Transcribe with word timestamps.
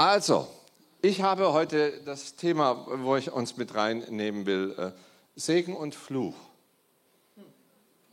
Also, 0.00 0.48
ich 1.02 1.20
habe 1.20 1.52
heute 1.52 2.00
das 2.06 2.34
Thema, 2.34 2.86
wo 3.04 3.16
ich 3.16 3.32
uns 3.32 3.58
mit 3.58 3.74
reinnehmen 3.74 4.46
will, 4.46 4.74
äh, 4.78 4.92
Segen 5.38 5.76
und 5.76 5.94
Fluch. 5.94 6.32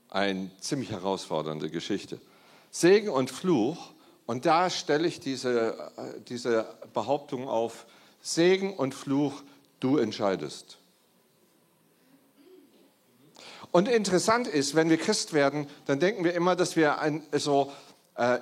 Eine 0.09 0.51
ziemlich 0.59 0.91
herausfordernde 0.91 1.69
Geschichte. 1.69 2.19
Segen 2.71 3.07
und 3.07 3.31
Fluch, 3.31 3.93
und 4.25 4.45
da 4.45 4.69
stelle 4.69 5.07
ich 5.07 5.21
diese, 5.21 5.77
äh, 5.95 6.19
diese 6.27 6.65
Behauptung 6.93 7.47
auf, 7.47 7.85
Segen 8.21 8.73
und 8.73 8.93
Fluch, 8.93 9.41
du 9.79 9.97
entscheidest. 9.97 10.79
Und 13.71 13.87
interessant 13.87 14.47
ist, 14.47 14.75
wenn 14.75 14.89
wir 14.89 14.97
Christ 14.97 15.31
werden, 15.31 15.69
dann 15.85 16.01
denken 16.01 16.25
wir 16.25 16.33
immer, 16.33 16.57
dass 16.57 16.75
wir 16.75 16.99
ein, 16.99 17.25
so, 17.31 17.71
äh, 18.15 18.39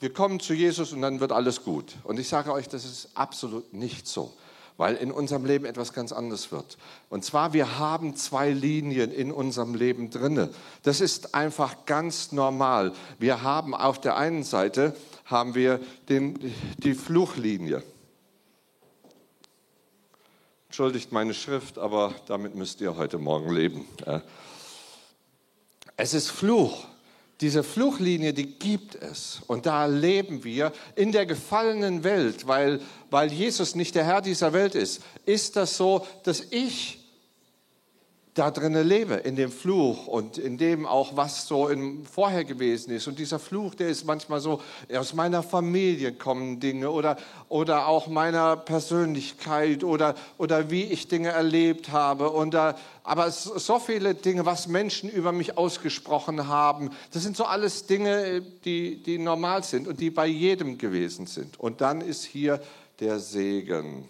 wir 0.00 0.12
kommen 0.12 0.40
zu 0.40 0.54
Jesus 0.54 0.92
und 0.92 1.02
dann 1.02 1.20
wird 1.20 1.32
alles 1.32 1.62
gut. 1.64 1.94
Und 2.04 2.18
ich 2.18 2.28
sage 2.28 2.52
euch, 2.52 2.68
das 2.68 2.84
ist 2.84 3.08
absolut 3.14 3.72
nicht 3.72 4.06
so, 4.06 4.32
weil 4.76 4.96
in 4.96 5.10
unserem 5.10 5.44
Leben 5.44 5.64
etwas 5.64 5.92
ganz 5.92 6.12
anderes 6.12 6.52
wird. 6.52 6.76
Und 7.10 7.24
zwar, 7.24 7.52
wir 7.52 7.78
haben 7.78 8.16
zwei 8.16 8.50
Linien 8.50 9.12
in 9.12 9.32
unserem 9.32 9.74
Leben 9.74 10.10
drinne. 10.10 10.50
Das 10.82 11.00
ist 11.00 11.34
einfach 11.34 11.86
ganz 11.86 12.32
normal. 12.32 12.92
Wir 13.18 13.42
haben 13.42 13.74
auf 13.74 14.00
der 14.00 14.16
einen 14.16 14.42
Seite 14.42 14.94
haben 15.24 15.54
wir 15.54 15.80
den, 16.08 16.38
die 16.78 16.94
Fluchlinie. 16.94 17.82
Entschuldigt 20.68 21.12
meine 21.12 21.34
Schrift, 21.34 21.78
aber 21.78 22.14
damit 22.26 22.56
müsst 22.56 22.80
ihr 22.80 22.96
heute 22.96 23.18
Morgen 23.18 23.54
leben. 23.54 23.86
Es 25.96 26.14
ist 26.14 26.30
Fluch. 26.30 26.84
Diese 27.40 27.62
Fluchlinie, 27.62 28.32
die 28.32 28.46
gibt 28.46 28.94
es. 28.94 29.40
Und 29.46 29.66
da 29.66 29.86
leben 29.86 30.44
wir 30.44 30.72
in 30.94 31.12
der 31.12 31.26
gefallenen 31.26 32.04
Welt, 32.04 32.46
weil, 32.46 32.80
weil 33.10 33.32
Jesus 33.32 33.74
nicht 33.74 33.94
der 33.94 34.04
Herr 34.04 34.22
dieser 34.22 34.52
Welt 34.52 34.74
ist. 34.74 35.02
Ist 35.26 35.56
das 35.56 35.76
so, 35.76 36.06
dass 36.22 36.40
ich 36.50 37.03
da 38.34 38.50
drinnen 38.50 38.86
lebe, 38.86 39.14
in 39.14 39.36
dem 39.36 39.52
Fluch 39.52 40.08
und 40.08 40.38
in 40.38 40.58
dem 40.58 40.86
auch, 40.86 41.16
was 41.16 41.46
so 41.46 41.68
im 41.68 42.04
vorher 42.04 42.44
gewesen 42.44 42.92
ist. 42.92 43.06
Und 43.06 43.20
dieser 43.20 43.38
Fluch, 43.38 43.76
der 43.76 43.88
ist 43.88 44.04
manchmal 44.04 44.40
so, 44.40 44.60
aus 44.92 45.14
meiner 45.14 45.44
Familie 45.44 46.12
kommen 46.12 46.58
Dinge 46.58 46.90
oder, 46.90 47.16
oder 47.48 47.86
auch 47.86 48.08
meiner 48.08 48.56
Persönlichkeit 48.56 49.84
oder, 49.84 50.16
oder 50.36 50.68
wie 50.68 50.82
ich 50.82 51.06
Dinge 51.06 51.28
erlebt 51.28 51.92
habe. 51.92 52.30
Und 52.30 52.54
da, 52.54 52.76
aber 53.04 53.30
so 53.30 53.78
viele 53.78 54.16
Dinge, 54.16 54.44
was 54.44 54.66
Menschen 54.66 55.08
über 55.08 55.30
mich 55.30 55.56
ausgesprochen 55.56 56.48
haben, 56.48 56.90
das 57.12 57.22
sind 57.22 57.36
so 57.36 57.44
alles 57.44 57.86
Dinge, 57.86 58.42
die, 58.64 59.00
die 59.00 59.18
normal 59.18 59.62
sind 59.62 59.86
und 59.86 60.00
die 60.00 60.10
bei 60.10 60.26
jedem 60.26 60.76
gewesen 60.76 61.26
sind. 61.26 61.60
Und 61.60 61.80
dann 61.80 62.00
ist 62.00 62.24
hier 62.24 62.60
der 62.98 63.20
Segen. 63.20 64.08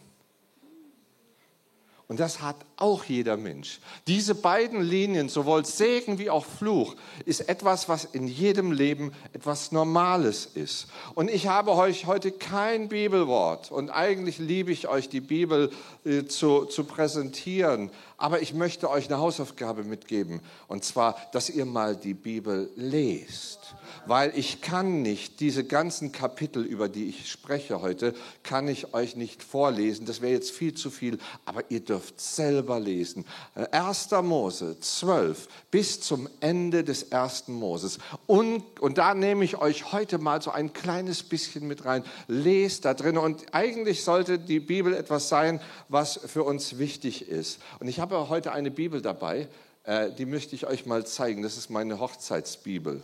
Und 2.06 2.20
das 2.20 2.42
hat 2.42 2.56
auch 2.76 3.04
jeder 3.04 3.38
Mensch. 3.38 3.80
Diese 4.06 4.34
beiden 4.34 4.82
Linien, 4.82 5.30
sowohl 5.30 5.64
Segen 5.64 6.18
wie 6.18 6.28
auch 6.28 6.44
Fluch, 6.44 6.96
ist 7.24 7.48
etwas, 7.48 7.88
was 7.88 8.04
in 8.04 8.28
jedem 8.28 8.72
Leben 8.72 9.12
etwas 9.32 9.72
Normales 9.72 10.44
ist. 10.52 10.88
Und 11.14 11.30
ich 11.30 11.46
habe 11.46 11.72
euch 11.72 12.04
heute 12.04 12.30
kein 12.30 12.88
Bibelwort. 12.88 13.70
Und 13.70 13.88
eigentlich 13.88 14.38
liebe 14.38 14.70
ich 14.70 14.86
euch, 14.86 15.08
die 15.08 15.22
Bibel 15.22 15.70
äh, 16.04 16.26
zu, 16.26 16.66
zu 16.66 16.84
präsentieren. 16.84 17.90
Aber 18.24 18.40
ich 18.40 18.54
möchte 18.54 18.88
euch 18.88 19.10
eine 19.10 19.18
Hausaufgabe 19.18 19.84
mitgeben. 19.84 20.40
Und 20.66 20.82
zwar, 20.82 21.14
dass 21.32 21.50
ihr 21.50 21.66
mal 21.66 21.94
die 21.94 22.14
Bibel 22.14 22.70
lest 22.74 23.74
weil 24.06 24.32
ich 24.36 24.60
kann 24.60 25.02
nicht 25.02 25.40
diese 25.40 25.64
ganzen 25.64 26.12
Kapitel, 26.12 26.62
über 26.62 26.88
die 26.88 27.08
ich 27.08 27.30
spreche 27.30 27.80
heute, 27.80 28.14
kann 28.42 28.68
ich 28.68 28.94
euch 28.94 29.16
nicht 29.16 29.42
vorlesen. 29.42 30.06
Das 30.06 30.20
wäre 30.20 30.32
jetzt 30.32 30.50
viel 30.50 30.74
zu 30.74 30.90
viel, 30.90 31.18
aber 31.44 31.62
ihr 31.70 31.80
dürft 31.80 32.20
selber 32.20 32.78
lesen. 32.80 33.24
1. 33.54 34.12
Äh, 34.12 34.22
Mose 34.22 34.78
12 34.78 35.48
bis 35.70 36.00
zum 36.00 36.28
Ende 36.40 36.84
des 36.84 37.04
ersten 37.04 37.52
Moses. 37.54 37.98
Und, 38.26 38.80
und 38.80 38.98
da 38.98 39.14
nehme 39.14 39.44
ich 39.44 39.56
euch 39.56 39.92
heute 39.92 40.18
mal 40.18 40.42
so 40.42 40.50
ein 40.50 40.72
kleines 40.72 41.22
bisschen 41.22 41.66
mit 41.66 41.84
rein. 41.84 42.04
Lest 42.28 42.84
da 42.84 42.94
drin 42.94 43.18
und 43.18 43.54
eigentlich 43.54 44.04
sollte 44.04 44.38
die 44.38 44.60
Bibel 44.60 44.94
etwas 44.94 45.28
sein, 45.28 45.60
was 45.88 46.20
für 46.26 46.42
uns 46.42 46.78
wichtig 46.78 47.28
ist. 47.28 47.58
Und 47.80 47.88
ich 47.88 48.00
habe 48.00 48.13
heute 48.14 48.52
eine 48.52 48.70
Bibel 48.70 49.02
dabei, 49.02 49.48
äh, 49.84 50.10
die 50.12 50.26
möchte 50.26 50.54
ich 50.54 50.66
euch 50.66 50.86
mal 50.86 51.06
zeigen. 51.06 51.42
Das 51.42 51.56
ist 51.56 51.70
meine 51.70 51.98
Hochzeitsbibel. 52.00 53.02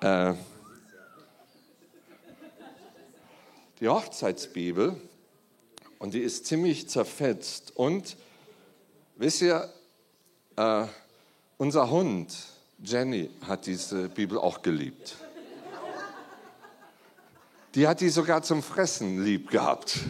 Äh, 0.00 0.34
die 3.80 3.88
Hochzeitsbibel 3.88 4.96
und 5.98 6.14
die 6.14 6.20
ist 6.20 6.46
ziemlich 6.46 6.88
zerfetzt. 6.88 7.76
Und 7.76 8.16
wisst 9.16 9.42
ihr, 9.42 9.72
äh, 10.56 10.84
unser 11.58 11.90
Hund 11.90 12.34
Jenny 12.82 13.30
hat 13.46 13.66
diese 13.66 14.08
Bibel 14.08 14.38
auch 14.38 14.62
geliebt. 14.62 15.16
Die 17.74 17.88
hat 17.88 18.00
die 18.00 18.10
sogar 18.10 18.42
zum 18.42 18.62
Fressen 18.62 19.24
lieb 19.24 19.50
gehabt 19.50 20.00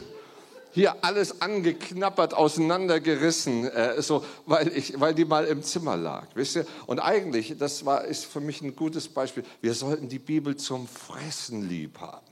hier 0.72 1.04
alles 1.04 1.40
angeknappert, 1.40 2.34
auseinandergerissen, 2.34 3.64
äh, 3.66 4.02
so, 4.02 4.24
weil, 4.46 4.68
ich, 4.76 4.98
weil 4.98 5.14
die 5.14 5.24
mal 5.24 5.44
im 5.44 5.62
Zimmer 5.62 5.96
lag. 5.96 6.28
Wisst 6.34 6.56
ihr? 6.56 6.66
Und 6.86 6.98
eigentlich, 6.98 7.56
das 7.58 7.84
war, 7.84 8.04
ist 8.04 8.24
für 8.24 8.40
mich 8.40 8.62
ein 8.62 8.74
gutes 8.74 9.08
Beispiel, 9.08 9.44
wir 9.60 9.74
sollten 9.74 10.08
die 10.08 10.18
Bibel 10.18 10.56
zum 10.56 10.88
Fressen 10.88 11.68
lieb 11.68 12.00
haben. 12.00 12.26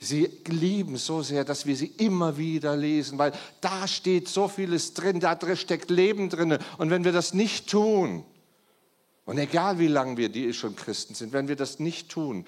Sie 0.00 0.30
lieben 0.48 0.96
so 0.96 1.22
sehr, 1.22 1.44
dass 1.44 1.66
wir 1.66 1.76
sie 1.76 1.92
immer 1.98 2.36
wieder 2.36 2.76
lesen, 2.76 3.18
weil 3.18 3.32
da 3.60 3.86
steht 3.86 4.28
so 4.28 4.48
vieles 4.48 4.94
drin, 4.94 5.20
da 5.20 5.34
drin 5.34 5.56
steckt 5.56 5.90
Leben 5.90 6.28
drin. 6.28 6.58
Und 6.78 6.90
wenn 6.90 7.04
wir 7.04 7.12
das 7.12 7.32
nicht 7.32 7.70
tun, 7.70 8.24
und 9.24 9.38
egal 9.38 9.78
wie 9.78 9.86
lange 9.86 10.16
wir 10.16 10.28
die 10.28 10.52
schon 10.52 10.76
Christen 10.76 11.14
sind, 11.14 11.32
wenn 11.32 11.48
wir 11.48 11.56
das 11.56 11.78
nicht 11.78 12.10
tun, 12.10 12.44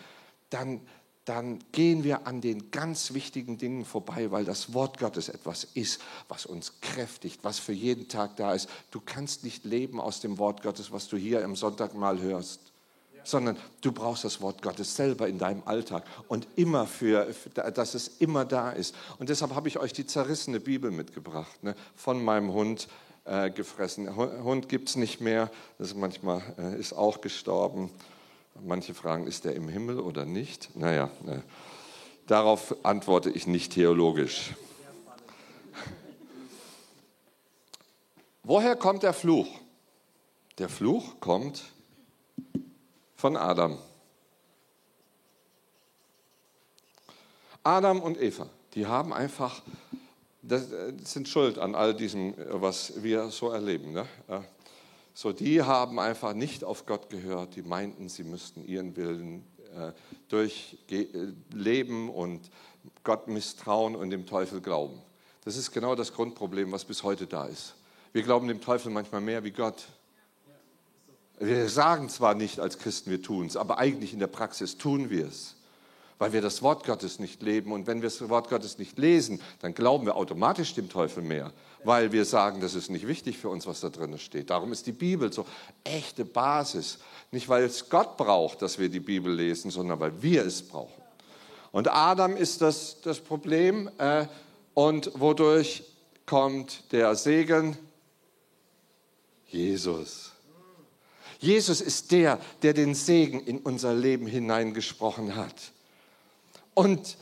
dann, 0.51 0.81
dann 1.27 1.59
gehen 1.73 2.05
wir 2.05 2.27
an 2.29 2.41
den 2.41 2.71
ganz 2.71 3.13
wichtigen 3.13 3.59
Dingen 3.59 3.85
vorbei, 3.85 4.31
weil 4.31 4.45
das 4.45 4.73
Wort 4.75 4.99
Gottes 4.99 5.29
etwas 5.29 5.65
ist, 5.75 6.01
was 6.29 6.47
uns 6.47 6.81
kräftigt, 6.81 7.41
was 7.43 7.59
für 7.59 7.73
jeden 7.73 8.09
Tag 8.09 8.37
da 8.37 8.55
ist. 8.55 8.71
Du 8.93 9.01
kannst 9.05 9.43
nicht 9.43 9.65
leben 9.65 10.01
aus 10.01 10.21
dem 10.21 10.39
Wort 10.39 10.63
Gottes, 10.63 10.93
was 10.93 11.09
du 11.09 11.17
hier 11.17 11.43
im 11.43 11.57
Sonntag 11.57 11.95
mal 11.95 12.21
hörst, 12.21 12.61
sondern 13.25 13.57
du 13.81 13.91
brauchst 13.91 14.23
das 14.23 14.41
Wort 14.41 14.63
Gottes 14.63 14.95
selber 14.95 15.27
in 15.27 15.39
deinem 15.39 15.65
Alltag 15.65 16.05
und 16.29 16.47
immer 16.55 16.87
für, 16.87 17.35
dass 17.55 17.95
es 17.95 18.07
immer 18.21 18.45
da 18.45 18.71
ist. 18.71 18.95
Und 19.19 19.29
deshalb 19.29 19.53
habe 19.53 19.67
ich 19.67 19.81
euch 19.81 19.93
die 19.93 20.07
zerrissene 20.07 20.61
Bibel 20.61 20.93
mitgebracht, 20.93 21.61
ne, 21.65 21.75
von 21.97 22.25
meinem 22.25 22.53
Hund 22.53 22.87
äh, 23.25 23.51
gefressen. 23.51 24.15
Hund 24.15 24.69
gibt 24.69 24.91
es 24.91 24.97
nicht 24.97 25.21
mehr, 25.21 25.51
das 25.79 25.89
ist 25.89 25.97
manchmal 25.97 26.41
äh, 26.57 26.79
ist 26.79 26.93
auch 26.93 27.21
gestorben. 27.21 27.91
Manche 28.65 28.95
fragen, 28.95 29.27
ist 29.27 29.47
er 29.47 29.55
im 29.55 29.69
Himmel 29.69 30.01
oder 30.01 30.25
nicht? 30.25 30.77
Naja, 30.77 31.11
äh, 31.27 31.41
darauf 32.27 32.85
antworte 32.85 33.31
ich 33.31 33.47
nicht 33.47 33.73
theologisch. 33.73 34.55
Woher 38.43 38.77
kommt 38.77 39.03
der 39.03 39.13
Fluch? 39.13 39.49
Der 40.59 40.69
Fluch 40.69 41.21
kommt 41.21 41.65
von 43.17 43.37
Adam. 43.37 43.79
Adam 47.63 48.01
und 48.01 48.21
Eva, 48.21 48.49
die 48.75 48.87
haben 48.87 49.13
einfach, 49.13 49.63
das 50.43 50.71
äh, 50.71 50.93
sind 51.03 51.29
schuld 51.29 51.59
an 51.59 51.75
all 51.75 51.95
diesem, 51.95 52.35
was 52.51 53.03
wir 53.03 53.31
so 53.31 53.51
erleben. 53.51 53.93
Ne? 53.93 54.07
So, 55.19 55.33
die 55.33 55.63
haben 55.63 55.99
einfach 55.99 56.35
nicht 56.35 56.63
auf 56.63 56.85
Gott 56.85 57.09
gehört, 57.09 57.57
die 57.57 57.63
meinten, 57.63 58.11
sie 58.11 58.23
müssten 58.23 58.63
ihren 58.67 58.97
Willen 58.99 59.47
äh, 59.75 59.93
durchleben 60.29 62.11
und 62.11 62.51
Gott 63.03 63.27
misstrauen 63.27 63.97
und 63.97 64.11
dem 64.11 64.27
Teufel 64.27 64.61
glauben. 64.61 65.01
Das 65.43 65.57
ist 65.57 65.73
genau 65.73 65.95
das 65.95 66.13
Grundproblem, 66.13 66.71
was 66.71 66.85
bis 66.85 67.03
heute 67.03 67.27
da 67.27 67.47
ist. 67.47 67.77
Wir 68.13 68.25
glauben 68.25 68.47
dem 68.47 68.61
Teufel 68.61 68.93
manchmal 68.93 69.23
mehr 69.23 69.43
wie 69.43 69.53
Gott. 69.53 69.87
Wir 71.39 71.71
sagen 71.71 72.11
zwar 72.11 72.35
nicht 72.35 72.61
als 72.61 72.77
Christen, 72.77 73.11
wir 73.11 73.23
tun 73.23 73.47
es, 73.47 73.57
aber 73.57 73.79
eigentlich 73.79 74.13
in 74.13 74.19
der 74.19 74.27
Praxis 74.27 74.77
tun 74.77 75.09
wir 75.09 75.29
es 75.29 75.56
weil 76.19 76.33
wir 76.33 76.41
das 76.41 76.63
Wort 76.63 76.85
Gottes 76.85 77.19
nicht 77.19 77.43
leben. 77.43 77.73
Und 77.73 77.87
wenn 77.87 78.03
wir 78.03 78.09
das 78.09 78.29
Wort 78.29 78.49
Gottes 78.49 78.79
nicht 78.79 78.99
lesen, 78.99 79.41
dann 79.61 79.75
glauben 79.75 80.07
wir 80.07 80.17
automatisch 80.17 80.75
dem 80.75 80.89
Teufel 80.89 81.23
mehr, 81.23 81.53
weil 81.85 82.13
wir 82.13 82.25
sagen, 82.25 82.61
das 82.61 82.75
ist 82.75 82.91
nicht 82.91 83.07
wichtig 83.07 83.39
für 83.39 83.49
uns, 83.49 83.67
was 83.67 83.81
da 83.81 83.91
drin 83.91 84.19
steht. 84.19 84.51
Darum 84.51 84.73
ist 84.73 84.87
die 84.87 84.93
Bibel 84.93 85.33
so 85.33 85.47
echte 85.85 86.25
Basis. 86.25 86.99
Nicht, 87.31 87.49
weil 87.49 87.65
es 87.65 87.89
Gott 87.89 88.17
braucht, 88.17 88.63
dass 88.63 88.79
wir 88.79 88.89
die 88.89 89.01
Bibel 89.01 89.33
lesen, 89.33 89.71
sondern 89.71 90.01
weil 90.01 90.23
wir 90.23 90.45
es 90.45 90.63
brauchen. 90.63 91.03
Und 91.73 91.89
Adam 91.89 92.37
ist 92.37 92.63
das, 92.63 93.01
das 93.03 93.21
Problem. 93.21 93.91
Äh, 93.99 94.27
und 94.73 95.11
wodurch 95.15 95.85
kommt 96.25 96.93
der 96.93 97.15
Segen? 97.15 97.77
Jesus. 99.47 100.33
Jesus 101.39 101.81
ist 101.81 102.13
der, 102.13 102.41
der 102.63 102.73
den 102.73 102.95
Segen 102.95 103.41
in 103.41 103.59
unser 103.59 103.95
Leben 103.95 104.27
hineingesprochen 104.27 105.37
hat. 105.37 105.73
Und 106.77 107.17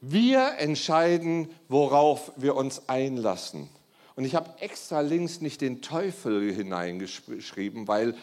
Wir 0.00 0.58
entscheiden, 0.58 1.50
worauf 1.68 2.30
wir 2.36 2.54
uns 2.54 2.88
einlassen. 2.88 3.68
Und 4.14 4.24
ich 4.24 4.36
habe 4.36 4.60
extra 4.60 5.00
links 5.00 5.40
nicht 5.40 5.60
den 5.60 5.82
Teufel 5.82 6.52
hineingeschrieben, 6.52 7.88
weil 7.88 8.14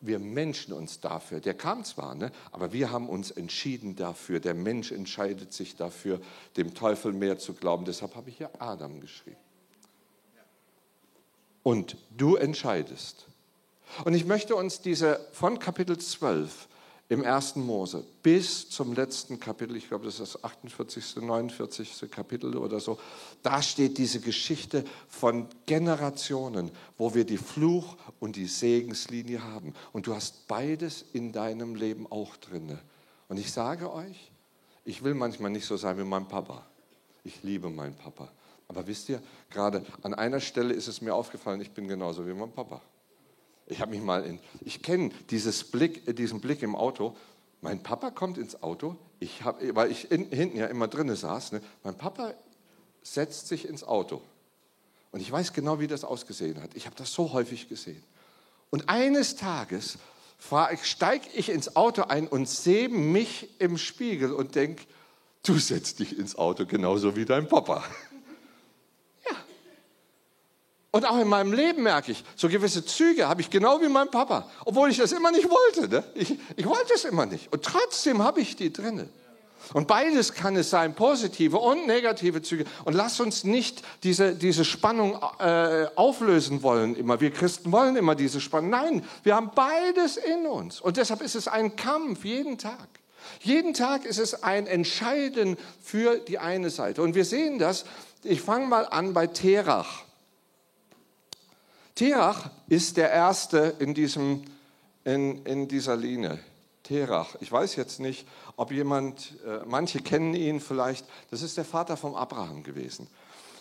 wir 0.00 0.18
Menschen 0.18 0.72
uns 0.72 1.00
dafür, 1.00 1.40
der 1.40 1.54
kam 1.54 1.84
zwar, 1.84 2.14
ne, 2.14 2.32
aber 2.50 2.72
wir 2.72 2.90
haben 2.90 3.08
uns 3.08 3.30
entschieden 3.30 3.96
dafür. 3.96 4.40
Der 4.40 4.54
Mensch 4.54 4.92
entscheidet 4.92 5.52
sich 5.52 5.76
dafür, 5.76 6.20
dem 6.56 6.74
Teufel 6.74 7.12
mehr 7.12 7.38
zu 7.38 7.54
glauben. 7.54 7.84
Deshalb 7.84 8.14
habe 8.14 8.30
ich 8.30 8.36
hier 8.38 8.50
Adam 8.60 9.00
geschrieben. 9.00 9.36
Und 11.64 11.96
du 12.16 12.36
entscheidest. 12.36 13.26
Und 14.04 14.14
ich 14.14 14.24
möchte 14.24 14.54
uns 14.54 14.80
diese 14.80 15.20
von 15.32 15.58
Kapitel 15.58 15.98
12 15.98 16.68
im 17.10 17.22
ersten 17.22 17.64
Mose 17.64 18.04
bis 18.22 18.68
zum 18.68 18.92
letzten 18.92 19.40
Kapitel, 19.40 19.76
ich 19.76 19.88
glaube, 19.88 20.04
das 20.04 20.20
ist 20.20 20.34
das 20.34 20.44
48., 20.44 21.16
49. 21.16 22.10
Kapitel 22.10 22.56
oder 22.56 22.80
so, 22.80 22.98
da 23.42 23.62
steht 23.62 23.96
diese 23.96 24.20
Geschichte 24.20 24.84
von 25.08 25.46
Generationen, 25.64 26.70
wo 26.98 27.14
wir 27.14 27.24
die 27.24 27.38
Fluch- 27.38 27.96
und 28.20 28.36
die 28.36 28.46
Segenslinie 28.46 29.42
haben. 29.42 29.72
Und 29.92 30.06
du 30.06 30.14
hast 30.14 30.46
beides 30.48 31.04
in 31.14 31.32
deinem 31.32 31.74
Leben 31.74 32.06
auch 32.10 32.36
drinne. 32.36 32.78
Und 33.28 33.38
ich 33.38 33.52
sage 33.52 33.90
euch, 33.92 34.30
ich 34.84 35.02
will 35.02 35.14
manchmal 35.14 35.50
nicht 35.50 35.66
so 35.66 35.76
sein 35.76 35.98
wie 35.98 36.04
mein 36.04 36.28
Papa. 36.28 36.66
Ich 37.24 37.42
liebe 37.42 37.70
meinen 37.70 37.94
Papa. 37.94 38.28
Aber 38.68 38.86
wisst 38.86 39.08
ihr, 39.08 39.22
gerade 39.48 39.84
an 40.02 40.12
einer 40.12 40.40
Stelle 40.40 40.74
ist 40.74 40.88
es 40.88 41.00
mir 41.00 41.14
aufgefallen, 41.14 41.60
ich 41.62 41.70
bin 41.70 41.88
genauso 41.88 42.26
wie 42.26 42.34
mein 42.34 42.52
Papa. 42.52 42.82
Ich 43.68 43.80
habe 43.80 43.90
mich 43.90 44.00
mal 44.00 44.24
in, 44.24 44.40
ich 44.60 44.82
kenne 44.82 45.10
Blick, 45.70 46.16
diesen 46.16 46.40
Blick 46.40 46.62
im 46.62 46.74
Auto. 46.74 47.16
Mein 47.60 47.82
Papa 47.82 48.10
kommt 48.10 48.38
ins 48.38 48.62
Auto, 48.62 48.96
ich 49.20 49.44
hab, 49.44 49.60
weil 49.74 49.90
ich 49.90 50.10
in, 50.10 50.30
hinten 50.30 50.56
ja 50.56 50.66
immer 50.66 50.88
drinnen 50.88 51.16
saß. 51.16 51.52
Ne? 51.52 51.60
Mein 51.82 51.96
Papa 51.96 52.34
setzt 53.02 53.48
sich 53.48 53.68
ins 53.68 53.84
Auto. 53.84 54.22
Und 55.10 55.20
ich 55.20 55.30
weiß 55.30 55.52
genau, 55.52 55.80
wie 55.80 55.86
das 55.86 56.04
ausgesehen 56.04 56.62
hat. 56.62 56.70
Ich 56.74 56.86
habe 56.86 56.96
das 56.96 57.12
so 57.12 57.32
häufig 57.32 57.68
gesehen. 57.68 58.02
Und 58.70 58.88
eines 58.88 59.36
Tages 59.36 59.98
steige 60.82 61.28
ich 61.34 61.48
ins 61.48 61.76
Auto 61.76 62.02
ein 62.02 62.28
und 62.28 62.48
sehe 62.48 62.88
mich 62.88 63.48
im 63.58 63.76
Spiegel 63.78 64.32
und 64.32 64.54
denke, 64.54 64.84
du 65.42 65.58
setzt 65.58 65.98
dich 65.98 66.18
ins 66.18 66.36
Auto 66.36 66.66
genauso 66.66 67.16
wie 67.16 67.24
dein 67.24 67.48
Papa. 67.48 67.82
Und 70.90 71.04
auch 71.04 71.18
in 71.18 71.28
meinem 71.28 71.52
Leben 71.52 71.82
merke 71.82 72.12
ich, 72.12 72.24
so 72.34 72.48
gewisse 72.48 72.84
Züge 72.84 73.28
habe 73.28 73.42
ich 73.42 73.50
genau 73.50 73.80
wie 73.82 73.88
mein 73.88 74.10
Papa, 74.10 74.48
obwohl 74.64 74.90
ich 74.90 74.96
das 74.96 75.12
immer 75.12 75.30
nicht 75.30 75.48
wollte. 75.48 75.88
Ne? 75.88 76.04
Ich, 76.14 76.34
ich 76.56 76.66
wollte 76.66 76.94
es 76.94 77.04
immer 77.04 77.26
nicht. 77.26 77.52
Und 77.52 77.62
trotzdem 77.62 78.22
habe 78.22 78.40
ich 78.40 78.56
die 78.56 78.72
drinne. 78.72 79.08
Und 79.74 79.86
beides 79.86 80.32
kann 80.32 80.56
es 80.56 80.70
sein, 80.70 80.94
positive 80.94 81.58
und 81.58 81.86
negative 81.86 82.40
Züge. 82.40 82.64
Und 82.86 82.94
lass 82.94 83.20
uns 83.20 83.44
nicht 83.44 83.82
diese, 84.02 84.34
diese 84.34 84.64
Spannung 84.64 85.18
äh, 85.40 85.88
auflösen 85.94 86.62
wollen 86.62 86.96
immer. 86.96 87.20
Wir 87.20 87.32
Christen 87.32 87.70
wollen 87.70 87.96
immer 87.96 88.14
diese 88.14 88.40
Spannung. 88.40 88.70
Nein, 88.70 89.04
wir 89.24 89.34
haben 89.34 89.50
beides 89.54 90.16
in 90.16 90.46
uns. 90.46 90.80
Und 90.80 90.96
deshalb 90.96 91.20
ist 91.20 91.34
es 91.34 91.48
ein 91.48 91.76
Kampf 91.76 92.24
jeden 92.24 92.56
Tag. 92.56 92.88
Jeden 93.40 93.74
Tag 93.74 94.06
ist 94.06 94.18
es 94.18 94.42
ein 94.42 94.66
Entscheiden 94.66 95.58
für 95.82 96.16
die 96.16 96.38
eine 96.38 96.70
Seite. 96.70 97.02
Und 97.02 97.14
wir 97.14 97.26
sehen 97.26 97.58
das, 97.58 97.84
ich 98.22 98.40
fange 98.40 98.66
mal 98.66 98.86
an 98.86 99.12
bei 99.12 99.26
Terach. 99.26 100.07
Terach 101.98 102.50
ist 102.68 102.96
der 102.96 103.10
erste 103.10 103.74
in, 103.80 103.92
diesem, 103.92 104.44
in, 105.02 105.44
in 105.44 105.66
dieser 105.66 105.96
Linie. 105.96 106.38
Terach. 106.84 107.34
Ich 107.40 107.50
weiß 107.50 107.74
jetzt 107.74 107.98
nicht, 107.98 108.24
ob 108.56 108.70
jemand, 108.70 109.34
äh, 109.44 109.64
manche 109.66 109.98
kennen 109.98 110.32
ihn 110.34 110.60
vielleicht, 110.60 111.04
das 111.32 111.42
ist 111.42 111.56
der 111.56 111.64
Vater 111.64 111.96
von 111.96 112.14
Abraham 112.14 112.62
gewesen. 112.62 113.08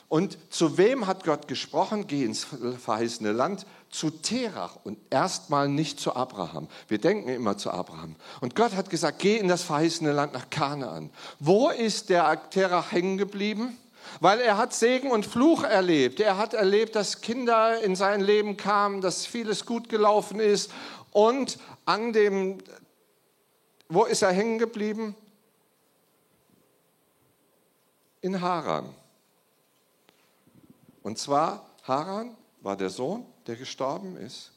Und 0.07 0.37
zu 0.53 0.77
wem 0.77 1.07
hat 1.07 1.23
Gott 1.23 1.47
gesprochen? 1.47 2.05
Geh 2.05 2.23
ins 2.23 2.45
verheißene 2.77 3.31
Land, 3.31 3.65
zu 3.89 4.11
Terach 4.11 4.77
und 4.83 4.99
erstmal 5.09 5.67
nicht 5.67 5.99
zu 5.99 6.15
Abraham. 6.15 6.67
Wir 6.87 6.99
denken 6.99 7.29
immer 7.29 7.57
zu 7.57 7.71
Abraham. 7.71 8.15
Und 8.39 8.55
Gott 8.55 8.75
hat 8.75 8.91
gesagt, 8.91 9.17
geh 9.17 9.37
in 9.37 9.47
das 9.47 9.63
verheißene 9.63 10.11
Land 10.11 10.33
nach 10.33 10.51
Kanaan. 10.51 11.09
Wo 11.39 11.71
ist 11.71 12.09
der 12.09 12.51
Terach 12.51 12.91
hängen 12.91 13.17
geblieben? 13.17 13.75
Weil 14.19 14.39
er 14.39 14.57
hat 14.57 14.73
Segen 14.73 15.11
und 15.11 15.25
Fluch 15.25 15.63
erlebt. 15.63 16.19
Er 16.19 16.37
hat 16.37 16.53
erlebt, 16.53 16.95
dass 16.95 17.21
Kinder 17.21 17.81
in 17.81 17.95
sein 17.95 18.21
Leben 18.21 18.57
kamen, 18.57 19.01
dass 19.01 19.25
vieles 19.25 19.65
gut 19.65 19.89
gelaufen 19.89 20.39
ist. 20.39 20.71
Und 21.11 21.57
an 21.85 22.13
dem, 22.13 22.59
wo 23.89 24.05
ist 24.05 24.21
er 24.21 24.31
hängen 24.31 24.59
geblieben? 24.59 25.15
In 28.21 28.41
Haran. 28.41 28.93
Und 31.03 31.17
zwar, 31.17 31.65
Haran 31.83 32.35
war 32.61 32.75
der 32.75 32.89
Sohn, 32.89 33.25
der 33.45 33.55
gestorben 33.55 34.17
ist. 34.17 34.51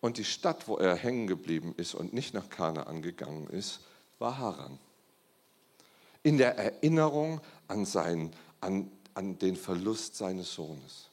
Und 0.00 0.18
die 0.18 0.24
Stadt, 0.24 0.68
wo 0.68 0.76
er 0.76 0.94
hängen 0.96 1.26
geblieben 1.26 1.74
ist 1.76 1.94
und 1.94 2.12
nicht 2.12 2.34
nach 2.34 2.48
Kanaan 2.50 3.02
gegangen 3.02 3.48
ist, 3.48 3.80
war 4.18 4.38
Haran. 4.38 4.78
In 6.24 6.38
der 6.38 6.58
Erinnerung 6.58 7.40
an 7.68 7.84
seinen 7.84 8.34
an, 8.64 8.90
an 9.14 9.38
den 9.38 9.56
Verlust 9.56 10.16
seines 10.16 10.52
Sohnes. 10.52 11.10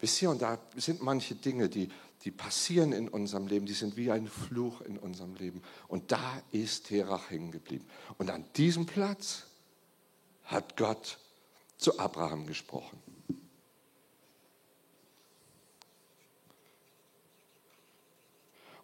Wisst 0.00 0.22
ihr, 0.22 0.30
und 0.30 0.42
da 0.42 0.58
sind 0.76 1.02
manche 1.02 1.34
Dinge, 1.34 1.68
die, 1.68 1.88
die 2.22 2.30
passieren 2.30 2.92
in 2.92 3.08
unserem 3.08 3.46
Leben, 3.46 3.66
die 3.66 3.72
sind 3.72 3.96
wie 3.96 4.10
ein 4.10 4.28
Fluch 4.28 4.82
in 4.82 4.98
unserem 4.98 5.34
Leben. 5.34 5.62
Und 5.88 6.12
da 6.12 6.42
ist 6.52 6.86
Terach 6.86 7.30
hängen 7.30 7.50
geblieben. 7.50 7.86
Und 8.18 8.30
an 8.30 8.44
diesem 8.56 8.86
Platz 8.86 9.44
hat 10.44 10.76
Gott 10.76 11.18
zu 11.78 11.98
Abraham 11.98 12.46
gesprochen. 12.46 13.03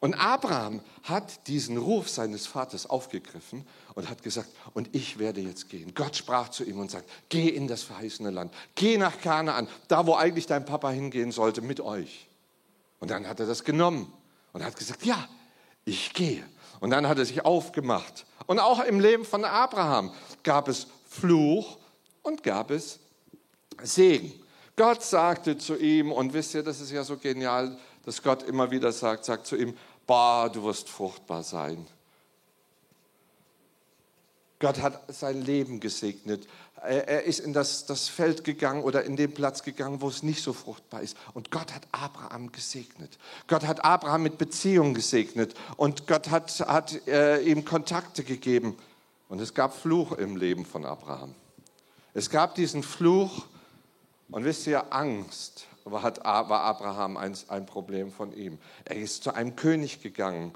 Und 0.00 0.14
Abraham 0.14 0.80
hat 1.02 1.46
diesen 1.46 1.76
Ruf 1.76 2.08
seines 2.08 2.46
Vaters 2.46 2.88
aufgegriffen 2.88 3.66
und 3.94 4.08
hat 4.08 4.22
gesagt, 4.22 4.48
und 4.72 4.94
ich 4.94 5.18
werde 5.18 5.42
jetzt 5.42 5.68
gehen. 5.68 5.92
Gott 5.94 6.16
sprach 6.16 6.48
zu 6.48 6.64
ihm 6.64 6.80
und 6.80 6.90
sagt, 6.90 7.08
geh 7.28 7.48
in 7.48 7.68
das 7.68 7.82
verheißene 7.82 8.30
Land, 8.30 8.52
geh 8.74 8.96
nach 8.96 9.20
Kanaan, 9.20 9.68
da 9.88 10.06
wo 10.06 10.14
eigentlich 10.14 10.46
dein 10.46 10.64
Papa 10.64 10.90
hingehen 10.90 11.32
sollte, 11.32 11.60
mit 11.60 11.80
euch. 11.80 12.26
Und 12.98 13.10
dann 13.10 13.28
hat 13.28 13.40
er 13.40 13.46
das 13.46 13.62
genommen 13.62 14.10
und 14.54 14.64
hat 14.64 14.76
gesagt, 14.76 15.04
ja, 15.04 15.28
ich 15.84 16.14
gehe. 16.14 16.44
Und 16.80 16.90
dann 16.90 17.06
hat 17.06 17.18
er 17.18 17.26
sich 17.26 17.44
aufgemacht. 17.44 18.24
Und 18.46 18.58
auch 18.58 18.82
im 18.82 19.00
Leben 19.00 19.26
von 19.26 19.44
Abraham 19.44 20.12
gab 20.42 20.68
es 20.68 20.86
Fluch 21.08 21.78
und 22.22 22.42
gab 22.42 22.70
es 22.70 23.00
Segen. 23.82 24.32
Gott 24.76 25.02
sagte 25.02 25.58
zu 25.58 25.76
ihm, 25.76 26.10
und 26.10 26.32
wisst 26.32 26.54
ihr, 26.54 26.62
das 26.62 26.80
ist 26.80 26.90
ja 26.90 27.04
so 27.04 27.18
genial, 27.18 27.76
dass 28.04 28.22
Gott 28.22 28.42
immer 28.42 28.70
wieder 28.70 28.92
sagt, 28.92 29.24
sagt 29.24 29.46
zu 29.46 29.56
ihm, 29.56 29.76
bah, 30.06 30.48
du 30.48 30.64
wirst 30.64 30.88
fruchtbar 30.88 31.42
sein. 31.42 31.86
Gott 34.58 34.80
hat 34.82 35.02
sein 35.12 35.40
Leben 35.40 35.80
gesegnet. 35.80 36.46
Er 36.82 37.24
ist 37.24 37.40
in 37.40 37.52
das, 37.52 37.86
das 37.86 38.08
Feld 38.08 38.44
gegangen 38.44 38.82
oder 38.82 39.04
in 39.04 39.16
den 39.16 39.32
Platz 39.32 39.62
gegangen, 39.62 40.00
wo 40.00 40.08
es 40.08 40.22
nicht 40.22 40.42
so 40.42 40.52
fruchtbar 40.52 41.02
ist. 41.02 41.16
Und 41.34 41.50
Gott 41.50 41.74
hat 41.74 41.86
Abraham 41.92 42.52
gesegnet. 42.52 43.18
Gott 43.48 43.66
hat 43.66 43.84
Abraham 43.84 44.22
mit 44.22 44.38
Beziehungen 44.38 44.94
gesegnet. 44.94 45.54
Und 45.76 46.06
Gott 46.06 46.30
hat, 46.30 46.50
hat 46.60 47.06
äh, 47.06 47.40
ihm 47.42 47.64
Kontakte 47.64 48.22
gegeben. 48.22 48.76
Und 49.28 49.40
es 49.40 49.54
gab 49.54 49.74
Fluch 49.74 50.12
im 50.12 50.36
Leben 50.36 50.66
von 50.66 50.84
Abraham. 50.84 51.34
Es 52.12 52.28
gab 52.28 52.54
diesen 52.54 52.82
Fluch 52.82 53.46
und 54.30 54.44
wisst 54.44 54.66
ihr, 54.66 54.92
Angst 54.92 55.66
hat, 55.84 56.24
war 56.24 56.60
Abraham 56.60 57.16
ein, 57.16 57.36
ein 57.48 57.66
Problem 57.66 58.12
von 58.12 58.32
ihm. 58.32 58.58
Er 58.84 58.96
ist 58.96 59.24
zu 59.24 59.34
einem 59.34 59.56
König 59.56 60.02
gegangen 60.02 60.52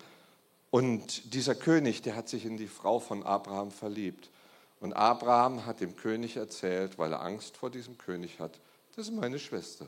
und 0.71 1.35
dieser 1.35 1.55
König, 1.55 2.03
der 2.03 2.17
hat 2.17 2.29
sich 2.29 2.45
in 2.45 2.57
die 2.57 2.67
Frau 2.67 2.99
von 2.99 3.23
Abraham 3.23 3.71
verliebt. 3.71 4.31
Und 4.81 4.93
Abraham 4.93 5.67
hat 5.67 5.81
dem 5.81 5.97
König 5.97 6.37
erzählt, 6.37 6.99
weil 6.99 7.13
er 7.13 7.23
Angst 7.23 7.57
vor 7.57 7.71
diesem 7.71 7.97
König 7.97 8.41
hat, 8.41 8.59
das 8.97 9.09
ist 9.09 9.15
meine 9.15 9.39
Schwester. 9.39 9.87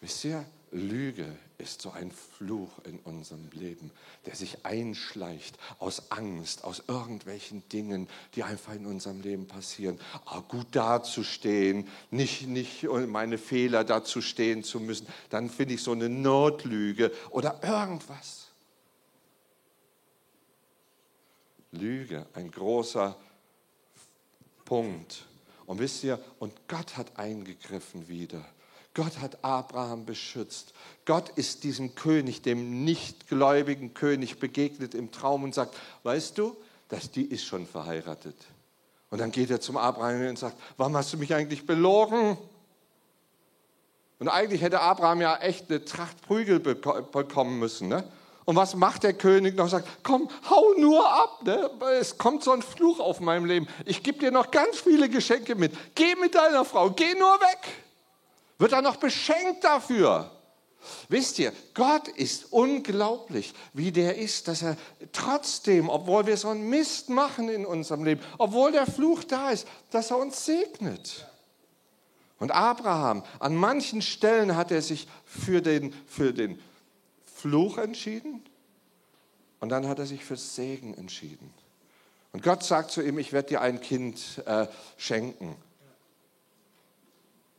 Wisst 0.00 0.24
ihr, 0.24 0.44
Lüge 0.70 1.26
ist 1.58 1.82
so 1.82 1.90
ein 1.90 2.12
Fluch 2.12 2.70
in 2.84 2.98
unserem 3.00 3.48
Leben, 3.52 3.90
der 4.26 4.36
sich 4.36 4.64
einschleicht 4.64 5.58
aus 5.78 6.10
Angst, 6.10 6.64
aus 6.64 6.84
irgendwelchen 6.86 7.68
Dingen, 7.68 8.08
die 8.34 8.42
einfach 8.42 8.74
in 8.74 8.86
unserem 8.86 9.20
Leben 9.20 9.46
passieren. 9.46 9.98
Ah, 10.24 10.40
gut 10.40 10.68
dazustehen, 10.72 11.88
nicht, 12.10 12.46
nicht 12.46 12.84
meine 12.84 13.38
Fehler 13.38 13.84
dazustehen 13.84 14.62
zu 14.62 14.80
müssen, 14.80 15.06
dann 15.30 15.50
finde 15.50 15.74
ich 15.74 15.82
so 15.82 15.92
eine 15.92 16.08
Notlüge 16.08 17.12
oder 17.30 17.60
irgendwas. 17.62 18.48
Lüge, 21.72 22.26
ein 22.34 22.50
großer 22.50 23.16
Punkt. 24.64 25.26
Und 25.66 25.78
wisst 25.80 26.04
ihr, 26.04 26.22
und 26.38 26.54
Gott 26.66 26.96
hat 26.96 27.18
eingegriffen 27.18 28.08
wieder. 28.08 28.44
Gott 28.98 29.20
hat 29.20 29.44
Abraham 29.44 30.04
beschützt. 30.04 30.72
Gott 31.04 31.28
ist 31.36 31.62
diesem 31.62 31.94
König, 31.94 32.42
dem 32.42 32.82
nichtgläubigen 32.84 33.94
König, 33.94 34.40
begegnet 34.40 34.92
im 34.92 35.12
Traum 35.12 35.44
und 35.44 35.54
sagt, 35.54 35.76
weißt 36.02 36.36
du, 36.36 36.56
dass 36.88 37.12
die 37.12 37.22
ist 37.22 37.44
schon 37.44 37.64
verheiratet. 37.64 38.34
Und 39.10 39.18
dann 39.18 39.30
geht 39.30 39.50
er 39.50 39.60
zum 39.60 39.76
Abraham 39.76 40.30
und 40.30 40.36
sagt, 40.36 40.56
warum 40.78 40.96
hast 40.96 41.12
du 41.12 41.16
mich 41.16 41.32
eigentlich 41.32 41.64
belogen? 41.64 42.36
Und 44.18 44.26
eigentlich 44.26 44.62
hätte 44.62 44.80
Abraham 44.80 45.20
ja 45.20 45.36
echt 45.36 45.70
eine 45.70 45.84
Tracht 45.84 46.20
Prügel 46.22 46.58
bekommen 46.58 47.60
müssen. 47.60 47.86
Ne? 47.86 48.02
Und 48.46 48.56
was 48.56 48.74
macht 48.74 49.04
der 49.04 49.12
König 49.12 49.54
noch? 49.54 49.68
Sagt, 49.68 49.86
komm, 50.02 50.28
hau 50.50 50.74
nur 50.76 51.08
ab. 51.08 51.44
Ne? 51.44 51.70
Es 52.00 52.18
kommt 52.18 52.42
so 52.42 52.50
ein 52.50 52.62
Fluch 52.62 52.98
auf 52.98 53.20
meinem 53.20 53.44
Leben. 53.44 53.68
Ich 53.84 54.02
gebe 54.02 54.18
dir 54.18 54.32
noch 54.32 54.50
ganz 54.50 54.80
viele 54.80 55.08
Geschenke 55.08 55.54
mit. 55.54 55.72
Geh 55.94 56.16
mit 56.16 56.34
deiner 56.34 56.64
Frau, 56.64 56.90
geh 56.90 57.14
nur 57.14 57.40
weg. 57.40 57.87
Wird 58.58 58.72
er 58.72 58.82
noch 58.82 58.96
beschenkt 58.96 59.64
dafür. 59.64 60.30
Wisst 61.08 61.38
ihr, 61.38 61.52
Gott 61.74 62.08
ist 62.08 62.52
unglaublich, 62.52 63.52
wie 63.72 63.90
der 63.90 64.16
ist, 64.16 64.48
dass 64.48 64.62
er 64.62 64.76
trotzdem, 65.12 65.88
obwohl 65.88 66.26
wir 66.26 66.36
so 66.36 66.48
einen 66.48 66.68
Mist 66.68 67.08
machen 67.08 67.48
in 67.48 67.66
unserem 67.66 68.04
Leben, 68.04 68.20
obwohl 68.38 68.72
der 68.72 68.86
Fluch 68.86 69.24
da 69.24 69.50
ist, 69.50 69.66
dass 69.90 70.10
er 70.10 70.18
uns 70.18 70.44
segnet. 70.44 71.26
Und 72.38 72.52
Abraham, 72.52 73.24
an 73.40 73.56
manchen 73.56 74.02
Stellen 74.02 74.56
hat 74.56 74.70
er 74.70 74.82
sich 74.82 75.08
für 75.24 75.60
den, 75.60 75.92
für 76.06 76.32
den 76.32 76.60
Fluch 77.24 77.78
entschieden 77.78 78.44
und 79.60 79.70
dann 79.70 79.88
hat 79.88 79.98
er 79.98 80.06
sich 80.06 80.24
für 80.24 80.36
Segen 80.36 80.94
entschieden. 80.94 81.52
Und 82.32 82.42
Gott 82.42 82.62
sagt 82.62 82.90
zu 82.92 83.02
ihm, 83.02 83.18
ich 83.18 83.32
werde 83.32 83.48
dir 83.48 83.60
ein 83.60 83.80
Kind 83.80 84.42
äh, 84.46 84.66
schenken. 84.96 85.56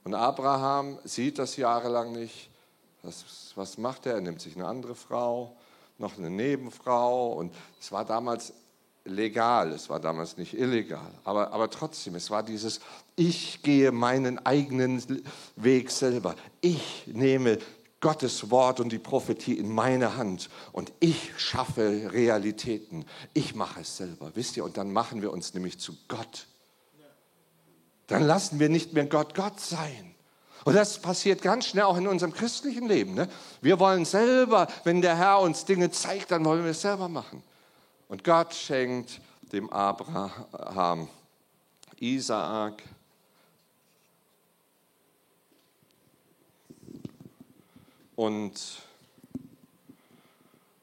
Und 0.03 0.13
Abraham 0.13 0.99
sieht 1.03 1.39
das 1.39 1.57
jahrelang 1.57 2.11
nicht. 2.11 2.49
Was, 3.03 3.53
was 3.55 3.77
macht 3.77 4.05
er? 4.05 4.15
Er 4.15 4.21
nimmt 4.21 4.41
sich 4.41 4.55
eine 4.55 4.67
andere 4.67 4.95
Frau, 4.95 5.55
noch 5.97 6.17
eine 6.17 6.29
Nebenfrau. 6.29 7.33
Und 7.33 7.53
es 7.79 7.91
war 7.91 8.05
damals 8.05 8.53
legal, 9.05 9.71
es 9.71 9.89
war 9.89 9.99
damals 9.99 10.37
nicht 10.37 10.53
illegal. 10.53 11.11
Aber, 11.23 11.51
aber 11.51 11.69
trotzdem, 11.69 12.15
es 12.15 12.29
war 12.29 12.43
dieses, 12.43 12.79
ich 13.15 13.61
gehe 13.63 13.91
meinen 13.91 14.45
eigenen 14.45 15.23
Weg 15.55 15.91
selber. 15.91 16.35
Ich 16.61 17.07
nehme 17.07 17.57
Gottes 18.01 18.49
Wort 18.49 18.79
und 18.79 18.91
die 18.91 18.99
Prophetie 18.99 19.57
in 19.57 19.69
meine 19.69 20.15
Hand 20.15 20.49
und 20.71 20.93
ich 21.01 21.31
schaffe 21.37 22.09
Realitäten. 22.13 23.05
Ich 23.33 23.55
mache 23.55 23.81
es 23.81 23.97
selber, 23.97 24.31
wisst 24.35 24.55
ihr? 24.55 24.63
Und 24.63 24.77
dann 24.77 24.93
machen 24.93 25.21
wir 25.21 25.33
uns 25.33 25.53
nämlich 25.53 25.79
zu 25.79 25.93
Gott. 26.07 26.47
Dann 28.09 28.23
lassen 28.23 28.59
wir 28.59 28.67
nicht 28.69 28.93
mehr 28.93 29.05
Gott 29.05 29.33
Gott 29.33 29.59
sein. 29.59 30.13
Und 30.65 30.73
das 30.73 31.01
passiert 31.01 31.41
ganz 31.41 31.67
schnell 31.67 31.85
auch 31.85 31.97
in 31.97 32.07
unserem 32.07 32.33
christlichen 32.33 32.87
Leben. 32.87 33.13
Ne? 33.13 33.29
Wir 33.61 33.79
wollen 33.79 34.03
selber, 34.03 34.67
wenn 34.83 35.01
der 35.01 35.17
Herr 35.17 35.39
uns 35.39 35.63
Dinge 35.63 35.89
zeigt, 35.89 36.31
dann 36.31 36.43
wollen 36.43 36.63
wir 36.63 36.71
es 36.71 36.81
selber 36.81 37.07
machen. 37.07 37.41
Und 38.09 38.25
Gott 38.25 38.53
schenkt 38.53 39.21
dem 39.53 39.69
Abraham 39.69 41.07
Isaak, 41.99 42.83
Und 48.19 48.59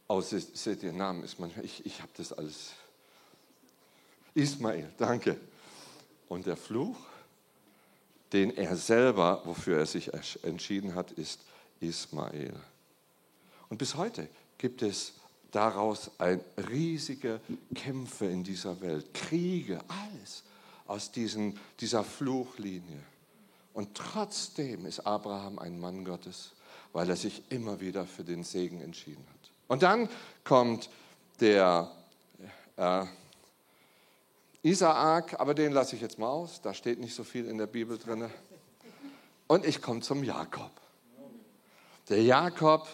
oh, 0.09 0.23
seht 0.23 0.83
ihr, 0.83 0.91
Namen 0.91 1.23
ist 1.23 1.39
manchmal, 1.39 1.67
ich, 1.67 1.85
ich 1.85 2.01
habe 2.01 2.11
das 2.17 2.33
alles. 2.33 2.73
Ismael, 4.33 4.91
danke. 4.97 5.39
Und 6.31 6.47
der 6.47 6.57
Fluch, 6.57 6.97
den 8.37 8.57
er 8.57 8.77
selber, 8.77 9.43
wofür 9.45 9.79
er 9.79 9.87
sich 9.87 10.11
entschieden 10.45 10.95
hat, 10.95 11.11
ist 11.13 11.41
Ismael. 11.81 12.55
Und 13.69 13.79
bis 13.79 13.97
heute 13.97 14.29
gibt 14.59 14.83
es 14.83 15.15
daraus 15.51 16.11
ein 16.19 16.41
riesige 16.71 17.41
Kämpfe 17.75 18.27
in 18.27 18.45
dieser 18.45 18.81
Welt, 18.81 19.13
Kriege, 19.15 19.81
alles 19.89 20.45
aus 20.87 21.11
diesen, 21.11 21.59
dieser 21.81 22.05
Fluchlinie. 22.05 23.03
Und 23.73 23.95
trotzdem 23.95 24.87
ist 24.87 25.01
Abraham 25.01 25.59
ein 25.59 25.81
Mann 25.81 26.05
Gottes 26.05 26.53
weil 26.97 27.11
er 27.11 27.17
sich 27.17 27.43
immer 27.51 27.79
wieder 27.79 28.07
für 28.07 28.25
den 28.25 28.43
Segen 28.43 28.81
entschieden 28.81 29.23
hat. 29.29 29.51
Und 29.69 29.83
dann 29.83 30.09
kommt 30.45 30.89
der 31.41 31.91
äh, 32.79 33.05
Isaak, 34.67 35.39
aber 35.39 35.55
den 35.55 35.71
lasse 35.71 35.95
ich 35.95 36.03
jetzt 36.03 36.19
mal 36.19 36.29
aus, 36.29 36.61
da 36.61 36.75
steht 36.75 36.99
nicht 36.99 37.15
so 37.15 37.23
viel 37.23 37.47
in 37.47 37.57
der 37.57 37.69
Bibel 37.69 37.99
drin. 37.99 38.29
Und 39.47 39.65
ich 39.65 39.81
komme 39.81 40.01
zum 40.01 40.25
Jakob. 40.25 40.73
Der 42.09 42.21
Jakob, 42.21 42.89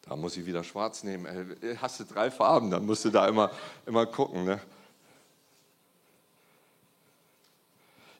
da 0.00 0.16
muss 0.16 0.38
ich 0.38 0.46
wieder 0.46 0.64
schwarz 0.64 1.02
nehmen. 1.02 1.26
Äh, 1.26 1.76
hast 1.76 2.00
du 2.00 2.04
drei 2.04 2.30
Farben, 2.30 2.70
dann 2.70 2.86
musst 2.86 3.04
du 3.04 3.10
da 3.10 3.28
immer, 3.28 3.50
immer 3.84 4.06
gucken. 4.06 4.44
Ne? 4.44 4.58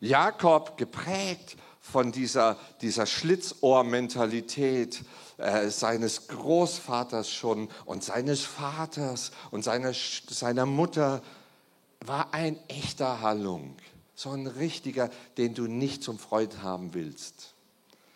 Jakob 0.00 0.76
geprägt 0.76 1.57
von 1.80 2.12
dieser, 2.12 2.59
dieser 2.83 3.07
Schlitzohr-Mentalität 3.07 5.04
äh, 5.38 5.71
seines 5.71 6.28
Großvaters 6.28 7.30
schon 7.33 7.71
und 7.87 8.04
seines 8.04 8.42
Vaters 8.42 9.33
und 9.50 9.64
seiner, 9.64 9.92
seiner 9.95 10.66
Mutter, 10.66 11.23
war 12.04 12.32
ein 12.32 12.58
echter 12.68 13.20
Hallung. 13.20 13.76
So 14.14 14.30
ein 14.30 14.46
richtiger, 14.46 15.10
den 15.36 15.54
du 15.54 15.66
nicht 15.66 16.02
zum 16.02 16.18
Freund 16.18 16.62
haben 16.62 16.94
willst. 16.94 17.54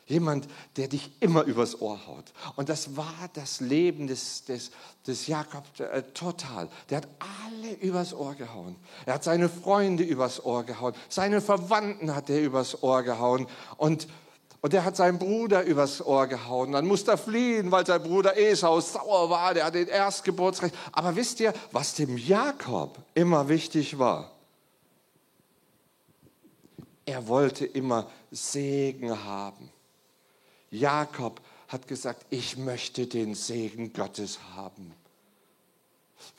Jemand, 0.07 0.49
der 0.77 0.89
dich 0.89 1.13
immer 1.21 1.45
übers 1.45 1.81
Ohr 1.81 2.07
haut. 2.07 2.33
Und 2.57 2.69
das 2.69 2.97
war 2.97 3.31
das 3.35 3.61
Leben 3.61 4.09
des, 4.09 4.45
des, 4.45 4.73
des 5.07 5.29
Jakob 5.29 5.65
äh, 5.79 6.03
total. 6.13 6.69
Der 6.91 6.99
hat 6.99 7.09
alle 7.47 7.75
übers 7.75 8.13
Ohr 8.13 8.35
gehauen. 8.35 8.77
Er 9.07 9.15
hat 9.15 9.25
seine 9.25 9.49
Freunde 9.49 10.03
übers 10.03 10.45
Ohr 10.45 10.65
gehauen. 10.65 10.95
Seine 11.09 11.41
Verwandten 11.41 12.15
hat 12.15 12.29
er 12.31 12.43
übers 12.43 12.83
Ohr 12.83 13.05
gehauen. 13.05 13.47
Und, 13.77 14.09
und 14.63 14.73
er 14.73 14.85
hat 14.85 14.97
seinen 14.97 15.19
Bruder 15.19 15.65
übers 15.65 16.01
Ohr 16.01 16.29
gehauen. 16.29 16.71
Dann 16.71 16.87
musste 16.87 17.11
er 17.11 17.19
fliehen, 17.19 17.73
weil 17.73 17.85
sein 17.85 18.01
Bruder 18.01 18.39
Esau 18.39 18.81
sauer 18.81 19.29
war. 19.29 19.55
Der 19.55 19.65
hat 19.65 19.75
den 19.75 19.89
Erstgeburtsrecht. 19.89 20.73
Aber 20.93 21.17
wisst 21.17 21.41
ihr, 21.41 21.53
was 21.73 21.95
dem 21.95 22.17
Jakob 22.17 22.97
immer 23.13 23.49
wichtig 23.49 23.99
war? 23.99 24.31
Er 27.05 27.27
wollte 27.27 27.67
immer 27.67 28.09
Segen 28.31 29.25
haben. 29.25 29.69
Jakob 30.71 31.41
hat 31.67 31.89
gesagt, 31.89 32.25
ich 32.31 32.57
möchte 32.57 33.09
den 33.09 33.35
Segen 33.35 33.93
Gottes 33.93 34.39
haben. 34.55 34.95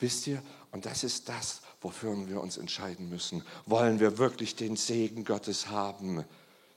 Wisst 0.00 0.26
ihr, 0.28 0.42
und 0.72 0.86
das 0.86 1.04
ist 1.04 1.28
das, 1.28 1.60
wofür 1.82 2.16
wir 2.26 2.40
uns 2.40 2.56
entscheiden 2.56 3.10
müssen. 3.10 3.44
Wollen 3.66 4.00
wir 4.00 4.16
wirklich 4.16 4.56
den 4.56 4.76
Segen 4.76 5.26
Gottes 5.26 5.68
haben? 5.68 6.24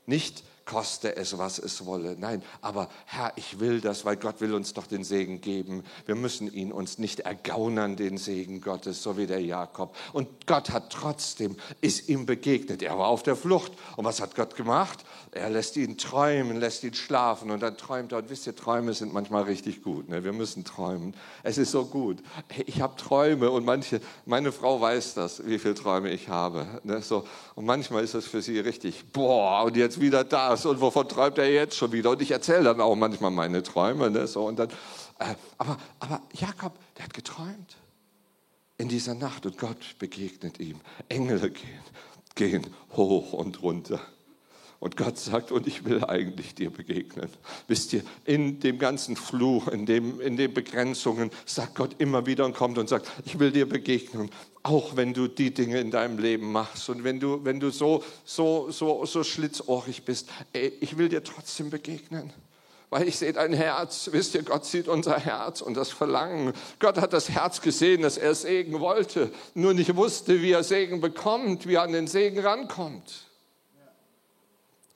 Nicht 0.05 0.43
koste 0.67 1.15
es, 1.15 1.37
was 1.37 1.57
es 1.57 1.85
wolle. 1.85 2.15
Nein, 2.19 2.43
aber 2.61 2.89
Herr, 3.05 3.31
ich 3.37 3.59
will 3.59 3.81
das, 3.81 4.05
weil 4.05 4.17
Gott 4.17 4.41
will 4.41 4.53
uns 4.53 4.73
doch 4.73 4.85
den 4.85 5.03
Segen 5.03 5.41
geben. 5.41 5.83
Wir 6.05 6.15
müssen 6.15 6.53
ihn 6.53 6.71
uns 6.71 6.99
nicht 6.99 7.21
ergaunern, 7.21 7.95
den 7.95 8.17
Segen 8.17 8.61
Gottes, 8.61 9.01
so 9.01 9.17
wie 9.17 9.25
der 9.25 9.41
Jakob. 9.41 9.95
Und 10.13 10.45
Gott 10.45 10.69
hat 10.69 10.91
trotzdem, 10.91 11.55
ist 11.81 12.09
ihm 12.09 12.25
begegnet. 12.25 12.83
Er 12.83 12.99
war 12.99 13.07
auf 13.07 13.23
der 13.23 13.37
Flucht. 13.37 13.71
Und 13.95 14.05
was 14.05 14.21
hat 14.21 14.35
Gott 14.35 14.55
gemacht? 14.55 15.05
Er 15.31 15.49
lässt 15.49 15.77
ihn 15.77 15.97
träumen, 15.97 16.59
lässt 16.59 16.83
ihn 16.83 16.93
schlafen 16.93 17.49
und 17.49 17.61
dann 17.61 17.77
träumt 17.77 18.11
er. 18.11 18.17
Und 18.19 18.29
wisst 18.29 18.45
ihr, 18.45 18.55
Träume 18.55 18.93
sind 18.93 19.13
manchmal 19.13 19.43
richtig 19.43 19.81
gut. 19.83 20.09
Ne? 20.09 20.25
Wir 20.25 20.33
müssen 20.33 20.65
träumen. 20.65 21.15
Es 21.43 21.57
ist 21.57 21.71
so 21.71 21.85
gut. 21.85 22.17
Ich 22.65 22.81
habe 22.81 22.97
Träume 22.97 23.49
und 23.51 23.65
manche, 23.65 24.01
meine 24.25 24.51
Frau 24.51 24.81
weiß 24.81 25.13
das, 25.13 25.47
wie 25.47 25.59
viele 25.59 25.75
Träume 25.75 26.11
ich 26.11 26.27
habe. 26.27 26.67
Ne? 26.83 27.01
So, 27.01 27.25
und 27.55 27.65
manchmal 27.65 28.03
ist 28.03 28.15
es 28.15 28.27
für 28.27 28.41
sie 28.41 28.59
richtig, 28.59 29.05
boah, 29.13 29.63
und 29.63 29.77
jetzt 29.77 30.01
wieder 30.01 30.25
das 30.25 30.56
das 30.57 30.65
und 30.65 30.81
wovon 30.81 31.07
träumt 31.07 31.37
er 31.37 31.51
jetzt 31.51 31.77
schon 31.77 31.91
wieder? 31.91 32.11
Und 32.11 32.21
ich 32.21 32.31
erzähle 32.31 32.63
dann 32.63 32.81
auch 32.81 32.95
manchmal 32.95 33.31
meine 33.31 33.63
Träume. 33.63 34.09
Ne? 34.09 34.27
So, 34.27 34.45
und 34.45 34.57
dann, 34.57 34.69
äh, 35.19 35.35
aber, 35.57 35.77
aber 35.99 36.21
Jakob, 36.33 36.73
der 36.97 37.05
hat 37.05 37.13
geträumt 37.13 37.77
in 38.77 38.89
dieser 38.89 39.13
Nacht 39.13 39.45
und 39.45 39.57
Gott 39.57 39.95
begegnet 39.99 40.59
ihm. 40.59 40.79
Engel 41.09 41.51
gehen, 41.51 41.83
gehen 42.35 42.67
hoch 42.95 43.33
und 43.33 43.61
runter. 43.61 43.99
Und 44.79 44.95
Gott 44.95 45.17
sagt, 45.17 45.51
und 45.51 45.65
ich 45.65 45.85
will 45.85 46.03
eigentlich 46.03 46.53
dir 46.53 46.69
begegnen. 46.69 47.29
Wisst 47.67 47.93
ihr, 47.93 48.03
in 48.25 48.59
dem 48.59 48.77
ganzen 48.77 49.15
Fluch, 49.15 49.67
in, 49.69 49.87
dem, 49.87 50.21
in 50.21 50.37
den 50.37 50.53
Begrenzungen, 50.53 51.31
sagt 51.45 51.75
Gott 51.75 51.95
immer 51.97 52.27
wieder 52.27 52.45
und 52.45 52.55
kommt 52.55 52.77
und 52.77 52.87
sagt, 52.87 53.07
ich 53.25 53.39
will 53.39 53.51
dir 53.51 53.67
begegnen, 53.67 54.29
auch 54.61 54.95
wenn 54.95 55.15
du 55.15 55.27
die 55.27 55.51
Dinge 55.51 55.79
in 55.79 55.89
deinem 55.89 56.19
Leben 56.19 56.51
machst 56.51 56.89
und 56.89 57.03
wenn 57.03 57.19
du, 57.19 57.43
wenn 57.43 57.59
du 57.59 57.71
so, 57.71 58.03
so, 58.23 58.69
so, 58.69 59.05
so 59.05 59.23
schlitzohrig 59.23 60.03
bist, 60.03 60.29
ey, 60.53 60.71
ich 60.79 60.97
will 60.97 61.09
dir 61.09 61.23
trotzdem 61.23 61.71
begegnen. 61.71 62.31
Weil 62.89 63.07
ich 63.07 63.17
sehe 63.17 63.33
dein 63.33 63.53
Herz, 63.53 64.09
wisst 64.13 64.35
ihr, 64.35 64.43
Gott 64.43 64.63
sieht 64.63 64.87
unser 64.87 65.19
Herz 65.19 65.61
und 65.61 65.75
das 65.75 65.89
Verlangen. 65.89 66.53
Gott 66.79 66.97
hat 66.97 67.11
das 67.13 67.29
Herz 67.29 67.61
gesehen, 67.61 68.03
dass 68.03 68.17
er 68.17 68.33
Segen 68.33 68.79
wollte, 68.79 69.31
nur 69.55 69.73
nicht 69.73 69.95
wusste, 69.95 70.41
wie 70.41 70.51
er 70.51 70.63
Segen 70.63 71.01
bekommt, 71.01 71.67
wie 71.67 71.73
er 71.73 71.81
an 71.81 71.91
den 71.91 72.07
Segen 72.07 72.39
rankommt. 72.39 73.26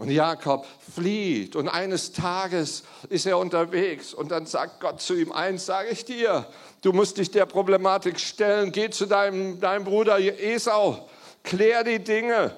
Und 0.02 0.10
Jakob 0.10 0.66
flieht 0.96 1.56
und 1.56 1.70
eines 1.70 2.12
Tages 2.12 2.82
ist 3.10 3.28
er 3.28 3.38
unterwegs 3.38 4.16
und 4.16 4.32
dann 4.32 4.48
sagt 4.48 4.80
Gott 4.80 5.00
zu 5.00 5.14
ihm, 5.14 5.32
eins 5.32 5.68
sage 5.68 5.90
ich 5.90 6.06
dir, 6.06 6.48
du 6.82 6.92
musst 6.92 7.20
dich 7.20 7.30
der 7.30 7.46
Problematik 7.46 8.20
stellen, 8.20 8.72
geh 8.72 8.90
zu 8.90 9.06
deinem, 9.06 9.60
deinem 9.60 9.86
Bruder 9.86 10.18
Esau, 10.20 11.08
klär 11.44 11.84
die 11.84 12.00
Dinge. 12.00 12.56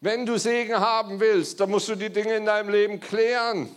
Wenn 0.00 0.26
du 0.26 0.36
Segen 0.36 0.80
haben 0.80 1.20
willst, 1.20 1.60
dann 1.60 1.70
musst 1.70 1.88
du 1.88 1.94
die 1.94 2.10
Dinge 2.10 2.34
in 2.34 2.46
deinem 2.46 2.70
Leben 2.70 2.98
klären. 2.98 3.68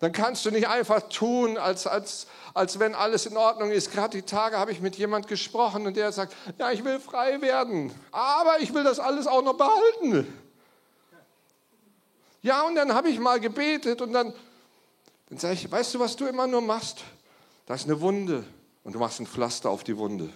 Dann 0.00 0.12
kannst 0.12 0.44
du 0.44 0.50
nicht 0.50 0.68
einfach 0.68 1.08
tun, 1.08 1.56
als, 1.56 1.86
als, 1.86 2.26
als 2.52 2.78
wenn 2.80 2.94
alles 2.94 3.24
in 3.24 3.38
Ordnung 3.38 3.70
ist. 3.70 3.92
Gerade 3.92 4.14
die 4.14 4.26
Tage 4.26 4.58
habe 4.58 4.72
ich 4.72 4.82
mit 4.82 4.96
jemand 4.96 5.26
gesprochen 5.26 5.86
und 5.86 5.96
der 5.96 6.12
sagt, 6.12 6.36
ja, 6.58 6.70
ich 6.70 6.84
will 6.84 7.00
frei 7.00 7.40
werden, 7.40 7.94
aber 8.12 8.60
ich 8.60 8.74
will 8.74 8.84
das 8.84 9.00
alles 9.00 9.26
auch 9.26 9.42
noch 9.42 9.56
behalten. 9.56 10.49
Ja, 12.42 12.66
und 12.66 12.74
dann 12.74 12.94
habe 12.94 13.10
ich 13.10 13.18
mal 13.18 13.38
gebetet 13.38 14.00
und 14.00 14.12
dann, 14.12 14.32
dann 15.28 15.38
sage 15.38 15.54
ich, 15.54 15.70
weißt 15.70 15.94
du, 15.94 16.00
was 16.00 16.16
du 16.16 16.26
immer 16.26 16.46
nur 16.46 16.62
machst? 16.62 17.04
Da 17.66 17.74
ist 17.74 17.84
eine 17.84 18.00
Wunde 18.00 18.44
und 18.84 18.94
du 18.94 18.98
machst 18.98 19.20
ein 19.20 19.26
Pflaster 19.26 19.70
auf 19.70 19.84
die 19.84 19.96
Wunde. 19.96 20.30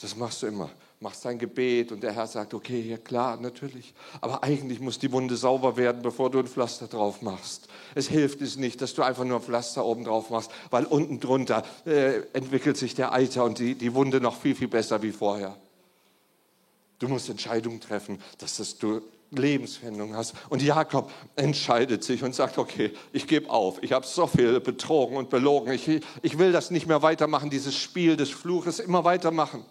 Das 0.00 0.16
machst 0.16 0.42
du 0.42 0.46
immer. 0.46 0.70
Machst 1.00 1.24
dein 1.24 1.38
Gebet 1.38 1.92
und 1.92 2.02
der 2.02 2.12
Herr 2.12 2.26
sagt, 2.26 2.54
okay, 2.54 2.80
ja 2.80 2.96
klar, 2.96 3.36
natürlich. 3.36 3.94
Aber 4.20 4.42
eigentlich 4.42 4.80
muss 4.80 4.98
die 4.98 5.12
Wunde 5.12 5.36
sauber 5.36 5.76
werden, 5.76 6.02
bevor 6.02 6.28
du 6.30 6.40
ein 6.40 6.48
Pflaster 6.48 6.88
drauf 6.88 7.22
machst. 7.22 7.68
Es 7.94 8.08
hilft 8.08 8.40
es 8.40 8.56
nicht, 8.56 8.80
dass 8.80 8.94
du 8.94 9.02
einfach 9.02 9.24
nur 9.24 9.36
ein 9.36 9.42
Pflaster 9.42 9.84
oben 9.84 10.04
drauf 10.04 10.30
machst, 10.30 10.50
weil 10.70 10.86
unten 10.86 11.20
drunter 11.20 11.62
äh, 11.86 12.22
entwickelt 12.32 12.76
sich 12.76 12.96
der 12.96 13.12
Eiter 13.12 13.44
und 13.44 13.58
die, 13.60 13.76
die 13.76 13.94
Wunde 13.94 14.20
noch 14.20 14.40
viel, 14.40 14.56
viel 14.56 14.68
besser 14.68 15.00
wie 15.02 15.12
vorher. 15.12 15.56
Du 16.98 17.06
musst 17.06 17.28
Entscheidungen 17.28 17.80
treffen, 17.80 18.20
dass 18.38 18.56
das 18.56 18.76
du 18.78 19.02
Lebenswendung 19.30 20.14
hast. 20.16 20.34
Und 20.48 20.62
Jakob 20.62 21.10
entscheidet 21.36 22.02
sich 22.02 22.22
und 22.22 22.34
sagt, 22.34 22.58
okay, 22.58 22.92
ich 23.12 23.26
gebe 23.26 23.50
auf. 23.50 23.82
Ich 23.82 23.92
habe 23.92 24.06
so 24.06 24.26
viel 24.26 24.60
betrogen 24.60 25.16
und 25.16 25.30
belogen. 25.30 25.72
Ich, 25.72 25.88
ich 26.22 26.38
will 26.38 26.52
das 26.52 26.70
nicht 26.70 26.86
mehr 26.86 27.02
weitermachen, 27.02 27.50
dieses 27.50 27.76
Spiel 27.76 28.16
des 28.16 28.30
Fluches 28.30 28.78
immer 28.78 29.04
weitermachen. 29.04 29.64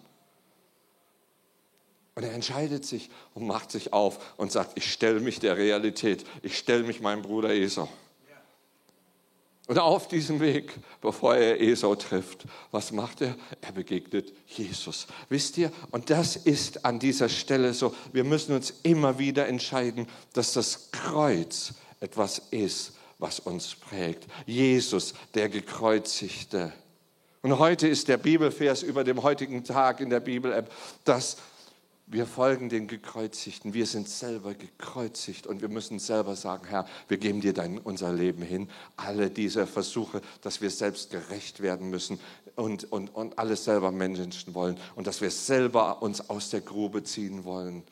Und 2.14 2.24
er 2.24 2.32
entscheidet 2.32 2.84
sich 2.84 3.10
und 3.34 3.46
macht 3.46 3.70
sich 3.70 3.92
auf 3.92 4.34
und 4.36 4.50
sagt, 4.50 4.72
ich 4.74 4.92
stelle 4.92 5.20
mich 5.20 5.38
der 5.38 5.56
Realität. 5.56 6.24
Ich 6.42 6.58
stelle 6.58 6.82
mich 6.82 7.00
meinem 7.00 7.22
Bruder 7.22 7.50
Esau. 7.50 7.88
Und 9.68 9.78
auf 9.78 10.08
diesem 10.08 10.40
Weg, 10.40 10.72
bevor 11.02 11.36
er 11.36 11.60
Esau 11.60 11.94
trifft, 11.94 12.46
was 12.70 12.90
macht 12.90 13.20
er? 13.20 13.36
Er 13.60 13.72
begegnet 13.72 14.32
Jesus. 14.46 15.06
Wisst 15.28 15.58
ihr? 15.58 15.70
Und 15.90 16.08
das 16.08 16.36
ist 16.36 16.86
an 16.86 16.98
dieser 16.98 17.28
Stelle 17.28 17.74
so. 17.74 17.94
Wir 18.10 18.24
müssen 18.24 18.54
uns 18.54 18.72
immer 18.82 19.18
wieder 19.18 19.46
entscheiden, 19.46 20.08
dass 20.32 20.54
das 20.54 20.90
Kreuz 20.90 21.74
etwas 22.00 22.40
ist, 22.50 22.94
was 23.18 23.40
uns 23.40 23.74
prägt. 23.74 24.26
Jesus, 24.46 25.12
der 25.34 25.50
gekreuzigte. 25.50 26.72
Und 27.42 27.58
heute 27.58 27.88
ist 27.88 28.08
der 28.08 28.16
Bibelvers 28.16 28.82
über 28.82 29.04
dem 29.04 29.22
heutigen 29.22 29.64
Tag 29.64 30.00
in 30.00 30.08
der 30.08 30.20
Bibel-App, 30.20 30.72
dass 31.04 31.36
wir 32.10 32.26
folgen 32.26 32.68
den 32.68 32.86
Gekreuzigten. 32.86 33.74
Wir 33.74 33.86
sind 33.86 34.08
selber 34.08 34.54
gekreuzigt 34.54 35.46
und 35.46 35.60
wir 35.60 35.68
müssen 35.68 35.98
selber 35.98 36.36
sagen, 36.36 36.66
Herr, 36.66 36.86
wir 37.06 37.18
geben 37.18 37.40
dir 37.40 37.52
dein, 37.52 37.78
unser 37.78 38.12
Leben 38.12 38.42
hin. 38.42 38.70
Alle 38.96 39.30
diese 39.30 39.66
Versuche, 39.66 40.22
dass 40.40 40.60
wir 40.60 40.70
selbst 40.70 41.10
gerecht 41.10 41.60
werden 41.60 41.90
müssen 41.90 42.18
und, 42.56 42.90
und, 42.90 43.14
und 43.14 43.38
alles 43.38 43.64
selber 43.64 43.92
Menschen 43.92 44.54
wollen 44.54 44.78
und 44.96 45.06
dass 45.06 45.20
wir 45.20 45.30
selber 45.30 46.00
uns 46.02 46.30
aus 46.30 46.48
der 46.50 46.62
Grube 46.62 47.04
ziehen 47.04 47.44
wollen. 47.44 47.82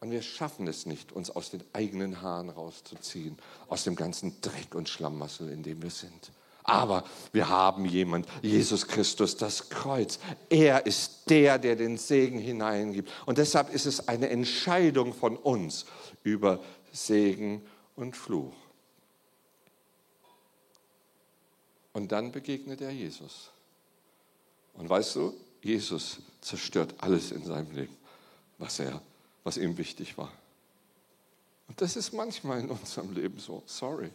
Und 0.00 0.10
wir 0.10 0.20
schaffen 0.20 0.68
es 0.68 0.84
nicht, 0.84 1.12
uns 1.12 1.30
aus 1.30 1.50
den 1.50 1.64
eigenen 1.72 2.20
Haaren 2.20 2.50
rauszuziehen, 2.50 3.38
aus 3.68 3.84
dem 3.84 3.96
ganzen 3.96 4.38
Dreck 4.42 4.74
und 4.74 4.90
Schlamassel, 4.90 5.48
in 5.48 5.62
dem 5.62 5.82
wir 5.82 5.90
sind. 5.90 6.30
Aber 6.66 7.04
wir 7.32 7.48
haben 7.48 7.84
jemand, 7.84 8.26
Jesus 8.42 8.88
Christus, 8.88 9.36
das 9.36 9.68
Kreuz. 9.68 10.18
Er 10.50 10.84
ist 10.84 11.30
der, 11.30 11.58
der 11.58 11.76
den 11.76 11.96
Segen 11.96 12.40
hineingibt. 12.40 13.08
Und 13.24 13.38
deshalb 13.38 13.72
ist 13.72 13.86
es 13.86 14.08
eine 14.08 14.28
Entscheidung 14.30 15.14
von 15.14 15.36
uns 15.36 15.86
über 16.24 16.60
Segen 16.92 17.64
und 17.94 18.16
Fluch. 18.16 18.52
Und 21.92 22.10
dann 22.10 22.32
begegnet 22.32 22.80
er 22.80 22.90
Jesus. 22.90 23.50
Und 24.74 24.90
weißt 24.90 25.14
du, 25.16 25.34
Jesus 25.62 26.18
zerstört 26.40 26.94
alles 26.98 27.30
in 27.30 27.44
seinem 27.44 27.70
Leben, 27.76 27.96
was, 28.58 28.80
er, 28.80 29.00
was 29.44 29.56
ihm 29.56 29.78
wichtig 29.78 30.18
war. 30.18 30.32
Und 31.68 31.80
das 31.80 31.94
ist 31.94 32.12
manchmal 32.12 32.58
in 32.58 32.70
unserem 32.70 33.14
Leben 33.14 33.38
so. 33.38 33.62
Sorry. 33.66 34.10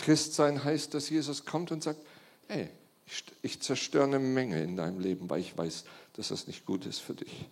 Christsein 0.00 0.64
heißt, 0.64 0.94
dass 0.94 1.10
Jesus 1.10 1.44
kommt 1.44 1.70
und 1.70 1.82
sagt, 1.82 2.00
hey, 2.48 2.68
ich, 3.06 3.24
ich 3.42 3.60
zerstöre 3.60 4.04
eine 4.04 4.18
Menge 4.18 4.62
in 4.62 4.76
deinem 4.76 5.00
Leben, 5.00 5.28
weil 5.30 5.40
ich 5.40 5.56
weiß, 5.56 5.84
dass 6.14 6.28
das 6.28 6.46
nicht 6.46 6.64
gut 6.66 6.86
ist 6.86 7.00
für 7.00 7.14
dich. 7.14 7.46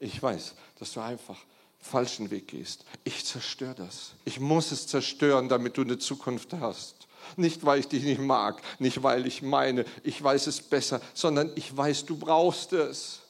Ich 0.00 0.22
weiß, 0.22 0.54
dass 0.78 0.92
du 0.92 1.00
einfach 1.00 1.38
falschen 1.80 2.30
Weg 2.30 2.48
gehst. 2.48 2.84
Ich 3.04 3.24
zerstöre 3.24 3.74
das. 3.74 4.12
Ich 4.24 4.40
muss 4.40 4.72
es 4.72 4.86
zerstören, 4.86 5.48
damit 5.48 5.76
du 5.76 5.82
eine 5.82 5.98
Zukunft 5.98 6.52
hast. 6.54 7.06
Nicht, 7.36 7.64
weil 7.64 7.80
ich 7.80 7.88
dich 7.88 8.04
nicht 8.04 8.20
mag, 8.20 8.60
nicht, 8.78 9.02
weil 9.02 9.26
ich 9.26 9.40
meine, 9.40 9.84
ich 10.02 10.22
weiß 10.22 10.46
es 10.46 10.60
besser, 10.60 11.00
sondern 11.14 11.50
ich 11.54 11.74
weiß, 11.74 12.04
du 12.04 12.18
brauchst 12.18 12.72
es. 12.72 13.20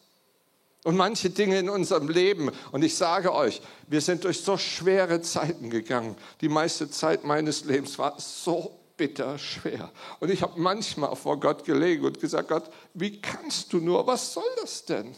Und 0.84 0.96
manche 0.96 1.30
Dinge 1.30 1.58
in 1.58 1.70
unserem 1.70 2.08
Leben, 2.08 2.52
und 2.70 2.84
ich 2.84 2.94
sage 2.94 3.34
euch, 3.34 3.62
wir 3.88 4.02
sind 4.02 4.22
durch 4.24 4.42
so 4.42 4.58
schwere 4.58 5.22
Zeiten 5.22 5.70
gegangen. 5.70 6.14
Die 6.42 6.48
meiste 6.48 6.90
Zeit 6.90 7.24
meines 7.24 7.64
Lebens 7.64 7.98
war 7.98 8.14
so 8.18 8.78
bitter 8.96 9.38
schwer. 9.38 9.90
Und 10.20 10.30
ich 10.30 10.42
habe 10.42 10.60
manchmal 10.60 11.16
vor 11.16 11.40
Gott 11.40 11.64
gelegen 11.64 12.04
und 12.04 12.20
gesagt, 12.20 12.48
Gott, 12.48 12.70
wie 12.92 13.20
kannst 13.20 13.72
du 13.72 13.78
nur, 13.78 14.06
was 14.06 14.34
soll 14.34 14.44
das 14.60 14.84
denn? 14.84 15.14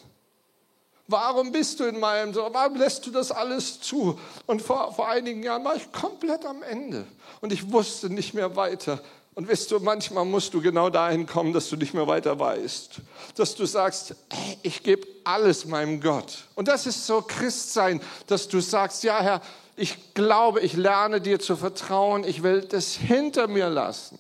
Warum 1.09 1.53
bist 1.53 1.79
du 1.79 1.85
in 1.85 2.01
meinem, 2.01 2.35
warum 2.35 2.77
lässt 2.77 3.07
du 3.07 3.11
das 3.11 3.31
alles 3.31 3.81
zu? 3.81 4.19
Und 4.47 4.63
vor, 4.63 4.93
vor 4.95 5.09
einigen 5.09 5.43
Jahren 5.43 5.65
war 5.65 5.77
ich 5.77 5.93
komplett 5.93 6.45
am 6.45 6.63
Ende 6.63 7.07
und 7.41 7.53
ich 7.53 7.73
wusste 7.73 8.09
nicht 8.09 8.35
mehr 8.35 8.57
weiter. 8.57 9.01
Und 9.37 9.51
weißt 9.51 9.71
du, 9.71 9.81
manchmal 9.81 10.25
musst 10.25 10.55
du 10.55 10.63
genau 10.63 10.89
dahin 10.89 11.27
kommen, 11.27 11.53
dass 11.53 11.69
du 11.69 11.77
nicht 11.77 11.93
mehr 11.93 12.07
weiter 12.07 12.39
weißt. 12.39 13.03
Dass 13.35 13.55
du 13.55 13.67
sagst, 13.67 14.17
hey, 14.31 14.59
ich 14.63 14.83
gebe 14.83 15.07
alles 15.25 15.67
meinem 15.67 16.01
Gott. 16.01 16.49
Und 16.55 16.69
das 16.69 16.87
ist 16.87 17.07
so 17.07 17.21
Christsein, 17.21 18.01
dass 18.27 18.49
du 18.49 18.61
sagst, 18.61 19.05
ja 19.05 19.21
Herr, 19.21 19.43
ich 19.77 20.15
glaube, 20.15 20.61
ich 20.61 20.73
lerne 20.73 21.21
dir 21.21 21.39
zu 21.39 21.55
vertrauen, 21.55 22.25
ich 22.25 22.43
will 22.43 22.63
das 22.63 22.95
hinter 22.95 23.47
mir 23.47 23.69
lassen. 23.69 24.19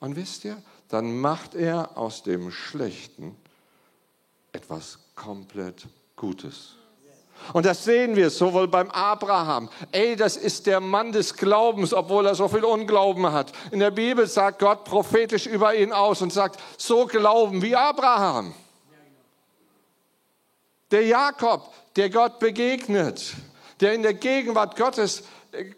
Und 0.00 0.16
wisst 0.16 0.44
ihr, 0.44 0.60
dann 0.88 1.20
macht 1.20 1.54
er 1.54 1.96
aus 1.96 2.24
dem 2.24 2.50
Schlechten 2.50 3.36
etwas 4.50 4.98
komplett 5.14 5.86
Gutes. 6.16 6.74
Und 7.52 7.66
das 7.66 7.84
sehen 7.84 8.16
wir 8.16 8.30
sowohl 8.30 8.68
beim 8.68 8.90
Abraham. 8.90 9.68
Ey, 9.92 10.16
das 10.16 10.36
ist 10.36 10.66
der 10.66 10.80
Mann 10.80 11.12
des 11.12 11.34
Glaubens, 11.34 11.94
obwohl 11.94 12.26
er 12.26 12.34
so 12.34 12.48
viel 12.48 12.64
Unglauben 12.64 13.30
hat. 13.32 13.52
In 13.70 13.80
der 13.80 13.90
Bibel 13.90 14.26
sagt 14.26 14.58
Gott 14.58 14.84
prophetisch 14.84 15.46
über 15.46 15.74
ihn 15.74 15.92
aus 15.92 16.22
und 16.22 16.32
sagt, 16.32 16.60
so 16.76 17.06
glauben 17.06 17.62
wie 17.62 17.74
Abraham. 17.74 18.54
Der 20.90 21.04
Jakob, 21.06 21.72
der 21.96 22.10
Gott 22.10 22.38
begegnet, 22.38 23.34
der 23.80 23.94
in 23.94 24.02
der 24.02 24.14
Gegenwart 24.14 24.76
Gottes, 24.76 25.22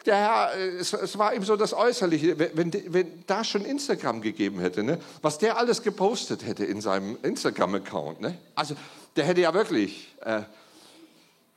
der 0.07 0.17
Herr, 0.17 0.57
es, 0.57 1.19
war 1.19 1.35
ihm 1.35 1.45
so 1.45 1.57
das 1.57 1.73
Äußerliche, 1.73 2.39
wenn, 2.39 2.73
wenn 2.93 3.25
da 3.27 3.45
schon 3.45 3.65
Instagram 3.65 4.21
gegeben 4.21 4.61
hätte, 4.61 4.83
ne, 4.83 4.99
was 5.23 5.39
der 5.39 5.57
alles 5.57 5.83
gepostet 5.83 6.45
hätte 6.45 6.65
in 6.65 6.81
seinem 6.81 7.19
Instagram-Account. 7.23 8.21
Ne? 8.21 8.39
Also 8.55 8.75
der 9.17 9.25
hätte 9.25 9.41
ja 9.41 9.55
wirklich... 9.55 10.15
Äh, 10.23 10.43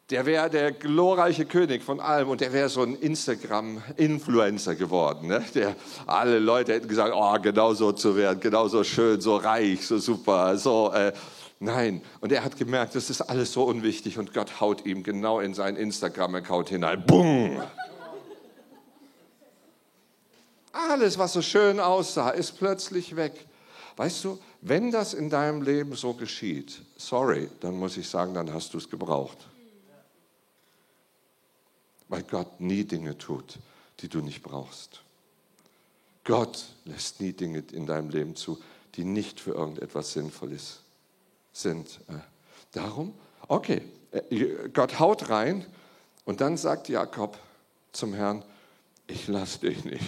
der 0.09 0.25
wäre 0.25 0.49
der 0.49 0.71
glorreiche 0.73 1.45
König 1.45 1.81
von 1.81 1.99
allem 1.99 2.29
und 2.29 2.41
der 2.41 2.51
wäre 2.51 2.67
so 2.67 2.81
ein 2.81 2.95
Instagram-Influencer 2.95 4.75
geworden. 4.75 5.27
Ne? 5.27 5.43
Der, 5.55 5.75
alle 6.05 6.39
Leute 6.39 6.73
hätten 6.73 6.89
gesagt, 6.89 7.13
oh, 7.15 7.37
genau 7.41 7.73
so 7.73 7.93
zu 7.93 8.15
werden, 8.17 8.39
genau 8.41 8.67
so 8.67 8.83
schön, 8.83 9.21
so 9.21 9.37
reich, 9.37 9.85
so 9.85 9.97
super, 9.97 10.57
so... 10.57 10.91
Äh, 10.91 11.13
Nein, 11.59 12.01
und 12.19 12.33
er 12.33 12.43
hat 12.43 12.57
gemerkt, 12.57 12.93
das 12.93 13.09
ist 13.09 13.21
alles 13.21 13.53
so 13.53 13.63
unwichtig 13.63 14.19
und 14.19 14.33
Gott 14.33 14.59
haut 14.59 14.85
ihm 14.85 15.01
genau 15.01 15.39
in 15.39 15.53
seinen 15.53 15.77
Instagram-Account 15.77 16.67
hinein. 16.67 17.05
Bumm! 17.05 17.63
Alles, 20.73 21.17
was 21.17 21.31
so 21.31 21.41
schön 21.41 21.79
aussah, 21.79 22.31
ist 22.31 22.57
plötzlich 22.57 23.15
weg. 23.15 23.47
Weißt 23.95 24.25
du, 24.25 24.39
wenn 24.59 24.91
das 24.91 25.13
in 25.13 25.29
deinem 25.29 25.61
Leben 25.61 25.93
so 25.93 26.13
geschieht, 26.13 26.81
sorry, 26.97 27.49
dann 27.61 27.77
muss 27.77 27.95
ich 27.95 28.09
sagen, 28.09 28.33
dann 28.33 28.53
hast 28.53 28.73
du 28.73 28.77
es 28.77 28.89
gebraucht 28.89 29.37
weil 32.09 32.23
Gott 32.23 32.59
nie 32.59 32.83
Dinge 32.83 33.17
tut, 33.17 33.59
die 33.99 34.09
du 34.09 34.21
nicht 34.21 34.43
brauchst. 34.43 35.01
Gott 36.23 36.65
lässt 36.85 37.19
nie 37.19 37.33
Dinge 37.33 37.63
in 37.71 37.85
deinem 37.85 38.09
Leben 38.09 38.35
zu, 38.35 38.61
die 38.95 39.03
nicht 39.03 39.39
für 39.39 39.51
irgendetwas 39.51 40.13
Sinnvolles 40.13 40.79
sind. 41.51 41.99
Äh, 42.07 42.13
darum, 42.71 43.13
Okay, 43.47 43.81
äh, 44.11 44.69
Gott 44.69 44.99
haut 44.99 45.29
rein 45.29 45.65
und 46.25 46.41
dann 46.41 46.57
sagt 46.57 46.89
Jakob 46.89 47.37
zum 47.91 48.13
Herrn, 48.13 48.43
ich 49.07 49.27
lasse 49.27 49.59
dich 49.59 49.83
nicht. 49.83 50.05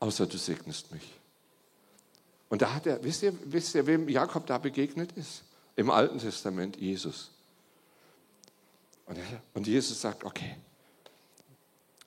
Außer 0.00 0.26
du 0.26 0.36
segnest 0.36 0.92
mich. 0.92 1.12
Und 2.48 2.62
da 2.62 2.74
hat 2.74 2.86
er, 2.86 3.02
wisst 3.02 3.22
ihr, 3.22 3.32
wisst 3.44 3.74
ihr, 3.74 3.86
wem 3.86 4.08
Jakob 4.08 4.46
da 4.46 4.58
begegnet 4.58 5.12
ist? 5.12 5.42
Im 5.76 5.90
Alten 5.90 6.18
Testament 6.18 6.76
Jesus. 6.76 7.30
Und, 9.54 9.66
Jesus 9.66 10.00
sagt, 10.00 10.24
okay, 10.24 10.56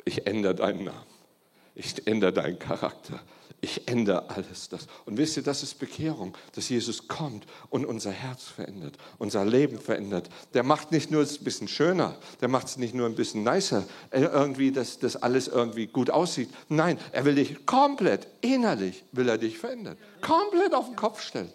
ich 0.05 0.25
ändere 0.27 0.55
deinen 0.55 0.85
Namen. 0.85 1.05
Ich 1.73 2.05
ändere 2.05 2.33
deinen 2.33 2.59
Charakter. 2.59 3.19
Ich 3.63 3.87
ändere 3.87 4.29
alles 4.29 4.69
das. 4.69 4.87
Und 5.05 5.17
wisst 5.17 5.37
ihr, 5.37 5.43
das 5.43 5.61
ist 5.61 5.77
Bekehrung, 5.77 6.35
dass 6.55 6.67
Jesus 6.69 7.07
kommt 7.07 7.45
und 7.69 7.85
unser 7.85 8.11
Herz 8.11 8.45
verändert, 8.45 8.97
unser 9.19 9.45
Leben 9.45 9.79
verändert. 9.79 10.29
Der 10.55 10.63
macht 10.63 10.91
nicht 10.91 11.11
nur 11.11 11.21
es 11.21 11.39
ein 11.39 11.43
bisschen 11.43 11.67
schöner, 11.67 12.17
der 12.41 12.47
macht 12.47 12.67
es 12.67 12.77
nicht 12.77 12.95
nur 12.95 13.05
ein 13.05 13.13
bisschen 13.13 13.43
nicer, 13.43 13.85
äh, 14.09 14.21
irgendwie, 14.21 14.71
dass 14.71 14.97
das 14.97 15.15
alles 15.15 15.47
irgendwie 15.47 15.85
gut 15.85 16.09
aussieht. 16.09 16.49
Nein, 16.69 16.97
er 17.11 17.23
will 17.23 17.35
dich 17.35 17.67
komplett, 17.67 18.27
innerlich 18.41 19.03
will 19.11 19.29
er 19.29 19.37
dich 19.37 19.59
verändern. 19.59 19.97
Komplett 20.21 20.73
auf 20.73 20.87
den 20.87 20.95
Kopf 20.95 21.21
stellen 21.21 21.53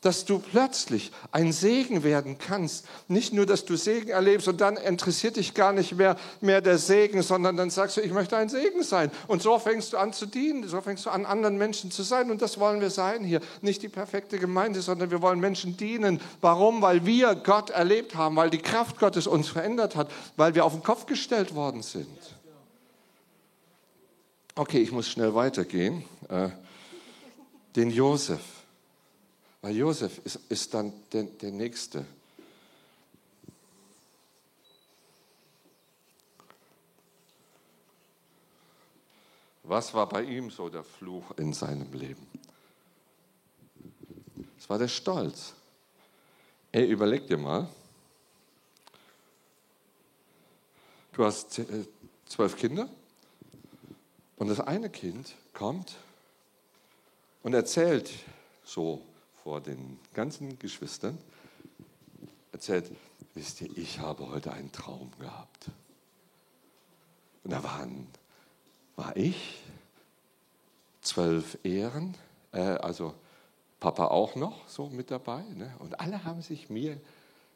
dass 0.00 0.24
du 0.24 0.38
plötzlich 0.38 1.10
ein 1.32 1.52
Segen 1.52 2.04
werden 2.04 2.38
kannst. 2.38 2.86
Nicht 3.08 3.32
nur, 3.32 3.46
dass 3.46 3.64
du 3.64 3.76
Segen 3.76 4.10
erlebst 4.10 4.46
und 4.46 4.60
dann 4.60 4.76
interessiert 4.76 5.36
dich 5.36 5.54
gar 5.54 5.72
nicht 5.72 5.96
mehr, 5.96 6.16
mehr 6.40 6.60
der 6.60 6.78
Segen, 6.78 7.22
sondern 7.22 7.56
dann 7.56 7.70
sagst 7.70 7.96
du, 7.96 8.00
ich 8.00 8.12
möchte 8.12 8.36
ein 8.36 8.48
Segen 8.48 8.82
sein. 8.82 9.10
Und 9.26 9.42
so 9.42 9.58
fängst 9.58 9.92
du 9.92 9.96
an 9.96 10.12
zu 10.12 10.26
dienen, 10.26 10.68
so 10.68 10.80
fängst 10.80 11.06
du 11.06 11.10
an, 11.10 11.26
anderen 11.26 11.58
Menschen 11.58 11.90
zu 11.90 12.02
sein. 12.02 12.30
Und 12.30 12.42
das 12.42 12.60
wollen 12.60 12.80
wir 12.80 12.90
sein 12.90 13.24
hier. 13.24 13.40
Nicht 13.60 13.82
die 13.82 13.88
perfekte 13.88 14.38
Gemeinde, 14.38 14.82
sondern 14.82 15.10
wir 15.10 15.20
wollen 15.20 15.40
Menschen 15.40 15.76
dienen. 15.76 16.20
Warum? 16.40 16.80
Weil 16.80 17.04
wir 17.04 17.34
Gott 17.34 17.70
erlebt 17.70 18.14
haben, 18.14 18.36
weil 18.36 18.50
die 18.50 18.58
Kraft 18.58 18.98
Gottes 18.98 19.26
uns 19.26 19.48
verändert 19.48 19.96
hat, 19.96 20.10
weil 20.36 20.54
wir 20.54 20.64
auf 20.64 20.72
den 20.72 20.82
Kopf 20.82 21.06
gestellt 21.06 21.54
worden 21.54 21.82
sind. 21.82 22.06
Okay, 24.54 24.78
ich 24.78 24.92
muss 24.92 25.08
schnell 25.08 25.34
weitergehen. 25.34 26.04
Äh, 26.28 26.48
den 27.76 27.90
Josef. 27.90 28.57
Weil 29.60 29.76
Josef 29.76 30.18
ist, 30.24 30.36
ist 30.48 30.72
dann 30.74 30.92
der, 31.12 31.24
der 31.24 31.50
Nächste. 31.50 32.06
Was 39.64 39.92
war 39.92 40.08
bei 40.08 40.22
ihm 40.22 40.50
so 40.50 40.68
der 40.68 40.84
Fluch 40.84 41.32
in 41.36 41.52
seinem 41.52 41.92
Leben? 41.92 42.26
Es 44.58 44.70
war 44.70 44.78
der 44.78 44.88
Stolz. 44.88 45.52
Ey, 46.72 46.86
überleg 46.86 47.26
dir 47.26 47.36
mal, 47.36 47.68
du 51.12 51.24
hast 51.24 51.58
äh, 51.58 51.84
zwölf 52.26 52.56
Kinder 52.56 52.88
und 54.36 54.48
das 54.48 54.60
eine 54.60 54.88
Kind 54.88 55.34
kommt 55.52 55.96
und 57.42 57.54
erzählt 57.54 58.10
so 58.64 59.02
vor 59.48 59.62
den 59.62 59.98
ganzen 60.12 60.58
Geschwistern, 60.58 61.16
erzählt, 62.52 62.90
wisst 63.32 63.62
ihr, 63.62 63.78
ich 63.78 63.98
habe 63.98 64.28
heute 64.28 64.52
einen 64.52 64.70
Traum 64.72 65.10
gehabt. 65.18 65.70
Und 67.44 67.52
da 67.54 67.64
waren, 67.64 68.08
war 68.94 69.16
ich, 69.16 69.62
zwölf 71.00 71.56
Ehren, 71.64 72.14
äh, 72.52 72.58
also 72.58 73.14
Papa 73.80 74.08
auch 74.08 74.36
noch 74.36 74.68
so 74.68 74.90
mit 74.90 75.10
dabei. 75.10 75.40
Ne? 75.54 75.74
Und 75.78 75.98
alle 75.98 76.24
haben 76.24 76.42
sich 76.42 76.68
mir 76.68 77.00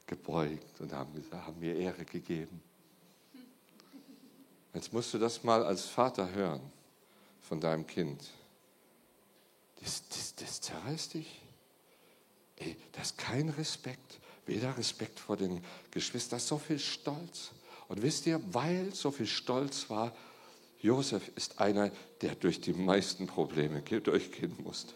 gebeugt 0.07 0.81
und 0.81 0.95
haben, 0.95 1.13
haben 1.31 1.61
mir 1.61 1.77
Ehre 1.77 2.07
gegeben. 2.07 2.63
Jetzt 4.73 4.95
musst 4.95 5.13
du 5.13 5.19
das 5.19 5.45
mal 5.45 5.63
als 5.63 5.85
Vater 5.85 6.33
hören 6.33 6.63
von 7.43 7.61
deinem 7.61 7.87
Kind. 7.87 8.31
Das, 9.83 10.09
das, 10.09 10.35
das 10.37 10.61
zerreißt 10.63 11.13
dich. 11.13 11.43
Ey, 12.57 12.77
das 12.93 13.09
ist 13.13 13.19
kein 13.19 13.49
Respekt. 13.51 14.21
Weder 14.47 14.77
Respekt 14.77 15.21
vor 15.21 15.37
den 15.37 15.65
Geschwistern, 15.91 16.41
so 16.41 16.59
viel 16.59 16.79
Stolz. 16.79 17.51
Und 17.89 18.03
wisst 18.03 18.27
ihr, 18.27 18.41
weil 18.53 18.95
so 18.95 19.11
viel 19.11 19.27
Stolz 19.27 19.89
war, 19.89 20.15
Josef 20.81 21.31
ist 21.37 21.61
einer, 21.61 21.91
der 22.21 22.35
durch 22.35 22.61
die 22.61 22.73
meisten 22.73 23.27
Probleme 23.27 23.83
durchgehen 23.83 24.57
musste. 24.63 24.95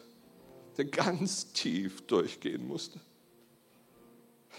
Der 0.77 0.87
ganz 0.87 1.53
tief 1.53 2.07
durchgehen 2.07 2.67
musste. 2.67 3.01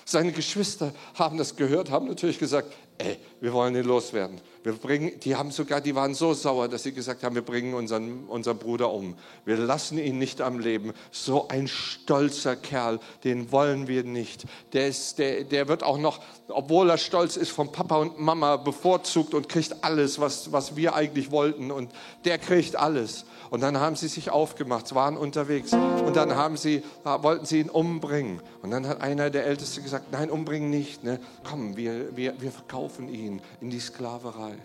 Seine 0.06 0.32
Geschwister 0.32 0.94
haben 1.16 1.38
das 1.38 1.56
gehört, 1.56 1.90
haben 1.92 2.08
natürlich 2.08 2.40
gesagt, 2.40 2.74
ey, 2.98 3.18
wir 3.40 3.54
wollen 3.54 3.76
ihn 3.76 3.84
loswerden. 3.84 4.42
Wir 4.64 4.74
bringen, 4.74 5.18
die 5.22 5.36
haben 5.36 5.52
sogar, 5.52 5.80
die 5.80 5.96
waren 5.96 6.14
so 6.14 6.34
sauer, 6.34 6.68
dass 6.68 6.84
sie 6.84 6.92
gesagt 6.92 7.24
haben, 7.24 7.36
wir 7.36 7.42
bringen 7.42 7.74
unseren, 7.74 8.26
unseren 8.28 8.58
Bruder 8.58 8.92
um. 8.92 9.16
Wir 9.46 9.56
lassen 9.56 9.98
ihn 9.98 10.18
nicht 10.18 10.42
am 10.42 10.60
Leben. 10.60 10.94
So 11.12 11.48
ein 11.48 11.68
stolzer 11.68 12.56
Kerl, 12.56 13.00
den 13.24 13.52
wollen 13.52 13.88
wir 13.88 14.04
nicht. 14.04 14.46
Der, 14.74 14.88
ist, 14.88 15.20
der, 15.20 15.44
der 15.44 15.68
wird 15.68 15.84
auch 15.84 15.98
noch, 15.98 16.20
obwohl 16.50 16.90
er 16.90 16.98
stolz 16.98 17.38
ist, 17.38 17.52
von 17.52 17.72
Papa 17.72 17.98
und 17.98 18.20
Mama 18.20 18.58
bevorzugt 18.58 19.34
und 19.34 19.48
kriegt 19.48 19.86
alles, 19.86 20.20
was, 20.20 20.52
was 20.52 20.76
wir 20.76 20.96
eigentlich 20.96 21.32
wollten. 21.32 21.72
Und 21.72 21.92
der 22.26 22.38
kriegt 22.38 22.76
alles. 22.76 23.26
Und 23.50 23.62
dann 23.62 23.80
haben 23.80 23.96
sie 23.96 24.10
sich 24.10 24.32
aufgemacht, 24.32 24.94
waren 24.94 25.16
unterwegs. 25.16 25.72
Und 25.72 26.16
dann 26.16 26.36
haben 26.36 26.58
sie, 26.58 26.84
wollten 27.04 27.46
sie 27.46 27.62
ihn 27.62 27.70
umbringen. 27.70 28.42
Und 28.62 28.72
dann 28.72 28.86
hat 28.86 29.00
einer 29.00 29.30
der 29.30 29.46
Älteste 29.46 29.82
gesagt, 29.82 30.12
nein, 30.12 30.30
umbringen 30.30 30.70
nicht. 30.70 31.06
Ne? 31.06 31.22
Komm, 31.50 31.78
wir, 31.78 32.18
wir, 32.18 32.34
wir 32.42 32.52
verkaufen 32.52 32.87
ihn 33.10 33.42
in 33.62 33.70
die 33.70 33.80
Sklaverei. 33.80 34.58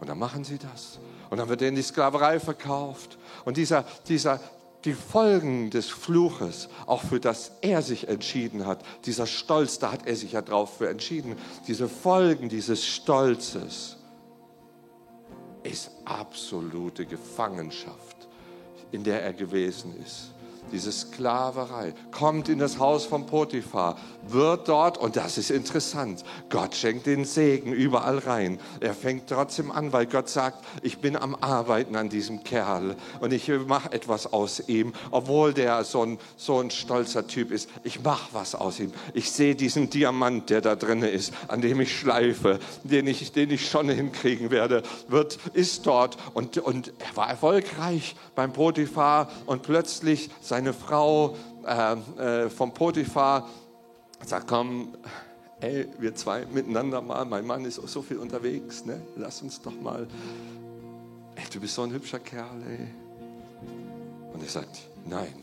Und 0.00 0.08
dann 0.08 0.18
machen 0.18 0.44
sie 0.44 0.58
das. 0.58 0.98
Und 1.30 1.38
dann 1.38 1.48
wird 1.48 1.62
er 1.62 1.68
in 1.68 1.76
die 1.76 1.82
Sklaverei 1.82 2.40
verkauft. 2.40 3.18
Und 3.44 3.56
dieser, 3.56 3.84
dieser, 4.08 4.40
die 4.84 4.92
Folgen 4.92 5.70
des 5.70 5.88
Fluches, 5.88 6.68
auch 6.86 7.02
für 7.02 7.20
das 7.20 7.52
er 7.62 7.80
sich 7.82 8.08
entschieden 8.08 8.66
hat, 8.66 8.84
dieser 9.06 9.26
Stolz, 9.26 9.78
da 9.78 9.92
hat 9.92 10.06
er 10.06 10.16
sich 10.16 10.32
ja 10.32 10.42
drauf 10.42 10.76
für 10.78 10.88
entschieden, 10.88 11.36
diese 11.66 11.88
Folgen 11.88 12.48
dieses 12.48 12.84
Stolzes, 12.84 13.96
ist 15.62 15.90
absolute 16.04 17.06
Gefangenschaft, 17.06 18.28
in 18.92 19.02
der 19.04 19.22
er 19.22 19.32
gewesen 19.32 19.96
ist 20.04 20.33
diese 20.74 20.90
Sklaverei, 20.90 21.94
kommt 22.10 22.48
in 22.48 22.58
das 22.58 22.80
Haus 22.80 23.06
von 23.06 23.26
Potiphar, 23.26 23.96
wird 24.26 24.68
dort, 24.68 24.98
und 24.98 25.14
das 25.14 25.38
ist 25.38 25.50
interessant, 25.50 26.24
Gott 26.50 26.74
schenkt 26.74 27.06
den 27.06 27.24
Segen 27.24 27.72
überall 27.72 28.18
rein. 28.18 28.58
Er 28.80 28.94
fängt 28.94 29.28
trotzdem 29.28 29.70
an, 29.70 29.92
weil 29.92 30.06
Gott 30.06 30.28
sagt, 30.28 30.64
ich 30.82 30.98
bin 30.98 31.16
am 31.16 31.36
Arbeiten 31.36 31.94
an 31.94 32.08
diesem 32.08 32.42
Kerl 32.42 32.96
und 33.20 33.32
ich 33.32 33.48
mache 33.66 33.92
etwas 33.92 34.32
aus 34.32 34.68
ihm, 34.68 34.92
obwohl 35.12 35.54
der 35.54 35.84
so 35.84 36.02
ein, 36.02 36.18
so 36.36 36.58
ein 36.58 36.72
stolzer 36.72 37.26
Typ 37.28 37.52
ist. 37.52 37.70
Ich 37.84 38.02
mache 38.02 38.30
was 38.32 38.56
aus 38.56 38.80
ihm. 38.80 38.92
Ich 39.12 39.30
sehe 39.30 39.54
diesen 39.54 39.90
Diamant, 39.90 40.50
der 40.50 40.60
da 40.60 40.74
drin 40.74 41.02
ist, 41.02 41.32
an 41.46 41.60
dem 41.60 41.80
ich 41.80 41.96
schleife, 41.96 42.58
den 42.82 43.06
ich, 43.06 43.30
den 43.30 43.50
ich 43.50 43.68
schon 43.68 43.88
hinkriegen 43.88 44.50
werde, 44.50 44.82
wird, 45.06 45.38
ist 45.52 45.86
dort 45.86 46.16
und, 46.34 46.58
und 46.58 46.92
er 46.98 47.16
war 47.16 47.30
erfolgreich 47.30 48.16
beim 48.34 48.52
Potiphar 48.52 49.30
und 49.46 49.62
plötzlich 49.62 50.30
seine 50.64 50.72
Frau 50.72 51.36
äh, 51.66 52.44
äh, 52.44 52.48
vom 52.48 52.72
Potiphar 52.72 53.50
sagt, 54.24 54.48
komm, 54.48 54.94
ey, 55.60 55.86
wir 55.98 56.14
zwei 56.14 56.46
miteinander 56.46 57.02
mal, 57.02 57.26
mein 57.26 57.46
Mann 57.46 57.66
ist 57.66 57.76
so 57.76 58.00
viel 58.00 58.16
unterwegs, 58.16 58.86
ne? 58.86 59.02
lass 59.16 59.42
uns 59.42 59.60
doch 59.60 59.78
mal, 59.78 60.06
ey, 61.36 61.44
du 61.52 61.60
bist 61.60 61.74
so 61.74 61.82
ein 61.82 61.92
hübscher 61.92 62.18
Kerl, 62.18 62.62
ey. 62.66 62.88
Und 64.32 64.42
er 64.42 64.48
sagt, 64.48 64.80
nein, 65.06 65.34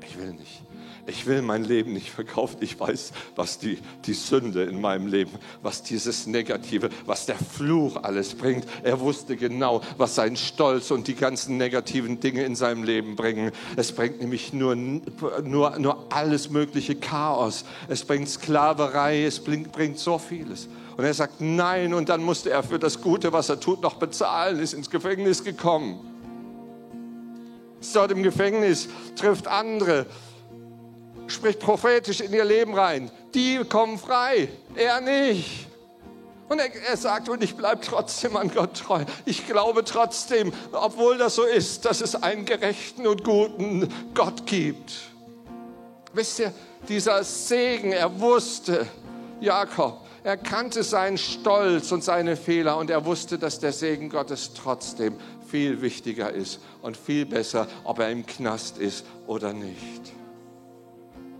ich 0.00 0.18
will 0.18 0.32
nicht. 0.32 0.62
Ich 1.08 1.26
will 1.26 1.40
mein 1.40 1.62
Leben 1.62 1.92
nicht 1.92 2.10
verkaufen. 2.10 2.56
Ich 2.60 2.78
weiß, 2.78 3.12
was 3.36 3.58
die, 3.58 3.78
die 4.06 4.12
Sünde 4.12 4.64
in 4.64 4.80
meinem 4.80 5.06
Leben, 5.06 5.30
was 5.62 5.84
dieses 5.84 6.26
Negative, 6.26 6.90
was 7.06 7.26
der 7.26 7.36
Fluch 7.36 8.02
alles 8.02 8.34
bringt. 8.34 8.66
Er 8.82 8.98
wusste 8.98 9.36
genau, 9.36 9.82
was 9.98 10.16
sein 10.16 10.36
Stolz 10.36 10.90
und 10.90 11.06
die 11.06 11.14
ganzen 11.14 11.58
negativen 11.58 12.18
Dinge 12.18 12.44
in 12.44 12.56
seinem 12.56 12.82
Leben 12.82 13.14
bringen. 13.14 13.52
Es 13.76 13.92
bringt 13.92 14.20
nämlich 14.20 14.52
nur, 14.52 14.74
nur, 14.74 15.78
nur 15.78 16.12
alles 16.12 16.50
mögliche 16.50 16.96
Chaos. 16.96 17.64
Es 17.88 18.04
bringt 18.04 18.28
Sklaverei, 18.28 19.24
es 19.24 19.38
bringt, 19.38 19.70
bringt 19.70 20.00
so 20.00 20.18
vieles. 20.18 20.68
Und 20.96 21.04
er 21.04 21.14
sagt 21.14 21.40
nein 21.40 21.94
und 21.94 22.08
dann 22.08 22.22
musste 22.22 22.50
er 22.50 22.64
für 22.64 22.80
das 22.80 23.00
Gute, 23.00 23.32
was 23.32 23.48
er 23.48 23.60
tut, 23.60 23.80
noch 23.82 23.94
bezahlen, 23.94 24.58
ist 24.58 24.72
ins 24.72 24.90
Gefängnis 24.90 25.44
gekommen. 25.44 26.00
Ist 27.80 27.94
dort 27.94 28.10
im 28.10 28.22
Gefängnis, 28.22 28.88
trifft 29.14 29.46
andere, 29.46 30.06
spricht 31.26 31.60
prophetisch 31.60 32.20
in 32.20 32.32
ihr 32.32 32.44
Leben 32.44 32.74
rein. 32.74 33.10
Die 33.34 33.62
kommen 33.64 33.98
frei, 33.98 34.48
er 34.74 35.00
nicht. 35.00 35.66
Und 36.48 36.60
er, 36.60 36.72
er 36.88 36.96
sagt, 36.96 37.28
und 37.28 37.42
ich 37.42 37.56
bleibe 37.56 37.80
trotzdem 37.80 38.36
an 38.36 38.50
Gott 38.52 38.74
treu. 38.74 39.04
Ich 39.24 39.46
glaube 39.46 39.84
trotzdem, 39.84 40.52
obwohl 40.72 41.18
das 41.18 41.34
so 41.34 41.42
ist, 41.42 41.84
dass 41.84 42.00
es 42.00 42.14
einen 42.22 42.44
gerechten 42.44 43.06
und 43.06 43.24
guten 43.24 43.88
Gott 44.14 44.46
gibt. 44.46 44.92
Wisst 46.12 46.38
ihr, 46.38 46.52
dieser 46.88 47.24
Segen, 47.24 47.92
er 47.92 48.20
wusste, 48.20 48.86
Jakob, 49.40 50.00
er 50.22 50.36
kannte 50.36 50.82
seinen 50.82 51.18
Stolz 51.18 51.92
und 51.92 52.02
seine 52.02 52.36
Fehler 52.36 52.78
und 52.78 52.90
er 52.90 53.04
wusste, 53.04 53.38
dass 53.38 53.58
der 53.58 53.72
Segen 53.72 54.08
Gottes 54.08 54.52
trotzdem 54.54 55.16
viel 55.48 55.82
wichtiger 55.82 56.30
ist 56.32 56.60
und 56.82 56.96
viel 56.96 57.26
besser, 57.26 57.66
ob 57.84 57.98
er 57.98 58.10
im 58.10 58.24
Knast 58.24 58.78
ist 58.78 59.04
oder 59.26 59.52
nicht. 59.52 60.12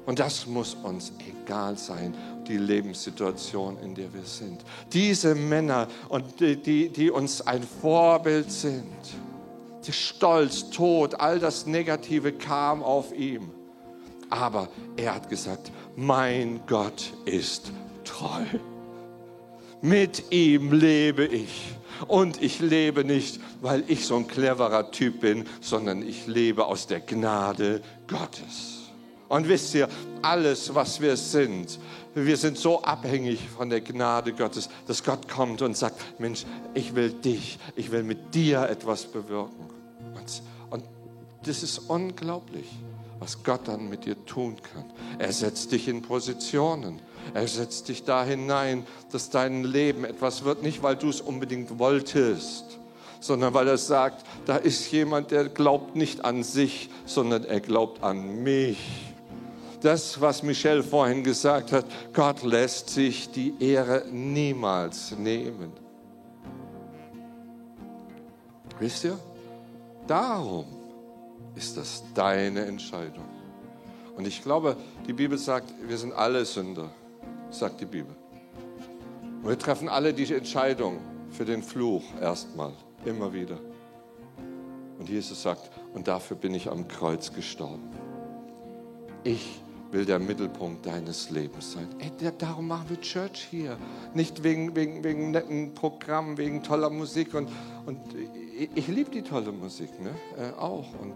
Und 0.06 0.20
das 0.20 0.46
muss 0.46 0.74
uns 0.74 1.12
egal 1.28 1.76
sein, 1.76 2.16
die 2.46 2.56
Lebenssituation, 2.56 3.76
in 3.82 3.94
der 3.94 4.12
wir 4.14 4.22
sind. 4.22 4.62
Diese 4.92 5.34
Männer, 5.34 5.88
und 6.08 6.40
die, 6.40 6.56
die, 6.56 6.88
die 6.88 7.10
uns 7.10 7.44
ein 7.44 7.62
Vorbild 7.62 8.50
sind, 8.50 8.84
Stolz, 9.88 10.70
Tod, 10.70 11.14
all 11.20 11.38
das 11.38 11.66
Negative 11.66 12.32
kam 12.32 12.82
auf 12.82 13.12
ihm. 13.12 13.50
Aber 14.30 14.68
er 14.96 15.14
hat 15.14 15.28
gesagt, 15.28 15.70
mein 15.94 16.60
Gott 16.66 17.12
ist 17.24 17.70
treu. 18.04 18.42
Mit 19.82 20.32
ihm 20.32 20.72
lebe 20.72 21.24
ich. 21.24 21.76
Und 22.08 22.42
ich 22.42 22.60
lebe 22.60 23.04
nicht, 23.04 23.40
weil 23.62 23.84
ich 23.86 24.06
so 24.06 24.16
ein 24.16 24.26
cleverer 24.26 24.90
Typ 24.90 25.20
bin, 25.20 25.46
sondern 25.60 26.02
ich 26.06 26.26
lebe 26.26 26.66
aus 26.66 26.86
der 26.86 27.00
Gnade 27.00 27.80
Gottes. 28.06 28.85
Und 29.28 29.48
wisst 29.48 29.74
ihr, 29.74 29.88
alles, 30.22 30.74
was 30.74 31.00
wir 31.00 31.16
sind, 31.16 31.78
wir 32.14 32.36
sind 32.36 32.56
so 32.56 32.82
abhängig 32.82 33.40
von 33.48 33.68
der 33.68 33.80
Gnade 33.80 34.32
Gottes, 34.32 34.68
dass 34.86 35.04
Gott 35.04 35.28
kommt 35.28 35.62
und 35.62 35.76
sagt, 35.76 36.00
Mensch, 36.18 36.44
ich 36.74 36.94
will 36.94 37.10
dich, 37.10 37.58
ich 37.74 37.90
will 37.90 38.04
mit 38.04 38.34
dir 38.34 38.62
etwas 38.62 39.04
bewirken. 39.04 39.70
Und, 40.14 40.42
und 40.70 40.84
das 41.44 41.62
ist 41.62 41.78
unglaublich, 41.90 42.66
was 43.18 43.42
Gott 43.42 43.62
dann 43.66 43.90
mit 43.90 44.06
dir 44.06 44.16
tun 44.24 44.56
kann. 44.72 44.84
Er 45.18 45.32
setzt 45.32 45.72
dich 45.72 45.88
in 45.88 46.02
Positionen. 46.02 47.00
Er 47.34 47.48
setzt 47.48 47.88
dich 47.88 48.04
da 48.04 48.24
hinein, 48.24 48.86
dass 49.10 49.30
dein 49.30 49.64
Leben 49.64 50.04
etwas 50.04 50.44
wird, 50.44 50.62
nicht 50.62 50.82
weil 50.82 50.96
du 50.96 51.08
es 51.08 51.20
unbedingt 51.20 51.78
wolltest, 51.78 52.78
sondern 53.20 53.52
weil 53.52 53.66
er 53.66 53.78
sagt, 53.78 54.24
da 54.46 54.56
ist 54.56 54.90
jemand, 54.92 55.32
der 55.32 55.48
glaubt 55.48 55.96
nicht 55.96 56.24
an 56.24 56.44
sich, 56.44 56.88
sondern 57.04 57.44
er 57.44 57.60
glaubt 57.60 58.02
an 58.04 58.42
mich 58.44 58.78
das, 59.80 60.20
was 60.20 60.42
Michel 60.42 60.82
vorhin 60.82 61.22
gesagt 61.22 61.72
hat, 61.72 61.86
Gott 62.12 62.42
lässt 62.42 62.90
sich 62.90 63.30
die 63.30 63.54
Ehre 63.60 64.04
niemals 64.10 65.12
nehmen. 65.12 65.72
Wisst 68.78 69.04
ihr? 69.04 69.18
Darum 70.06 70.66
ist 71.54 71.76
das 71.76 72.04
deine 72.14 72.66
Entscheidung. 72.66 73.24
Und 74.16 74.26
ich 74.26 74.42
glaube, 74.42 74.76
die 75.06 75.12
Bibel 75.12 75.36
sagt, 75.38 75.72
wir 75.86 75.98
sind 75.98 76.12
alle 76.12 76.44
Sünder, 76.44 76.90
sagt 77.50 77.80
die 77.80 77.86
Bibel. 77.86 78.14
Und 79.42 79.48
wir 79.48 79.58
treffen 79.58 79.88
alle 79.88 80.14
diese 80.14 80.36
Entscheidung 80.36 81.00
für 81.30 81.44
den 81.44 81.62
Fluch 81.62 82.02
erstmal, 82.20 82.72
immer 83.04 83.32
wieder. 83.32 83.58
Und 84.98 85.08
Jesus 85.08 85.42
sagt, 85.42 85.70
und 85.94 86.08
dafür 86.08 86.36
bin 86.36 86.54
ich 86.54 86.70
am 86.70 86.88
Kreuz 86.88 87.32
gestorben. 87.32 87.90
Ich 89.24 89.60
will 89.92 90.04
der 90.04 90.18
Mittelpunkt 90.18 90.86
deines 90.86 91.30
Lebens 91.30 91.72
sein. 91.72 91.88
Ey, 91.98 92.10
darum 92.38 92.68
machen 92.68 92.90
wir 92.90 93.00
Church 93.00 93.46
hier. 93.50 93.76
Nicht 94.14 94.42
wegen, 94.42 94.74
wegen, 94.74 95.04
wegen 95.04 95.30
netten 95.30 95.74
Programmen, 95.74 96.36
wegen 96.38 96.62
toller 96.62 96.90
Musik. 96.90 97.34
Und, 97.34 97.48
und 97.86 97.98
ich, 98.58 98.70
ich 98.74 98.88
liebe 98.88 99.10
die 99.10 99.22
tolle 99.22 99.52
Musik 99.52 99.90
ne? 100.00 100.10
Äh, 100.36 100.58
auch. 100.58 100.86
Und 101.00 101.14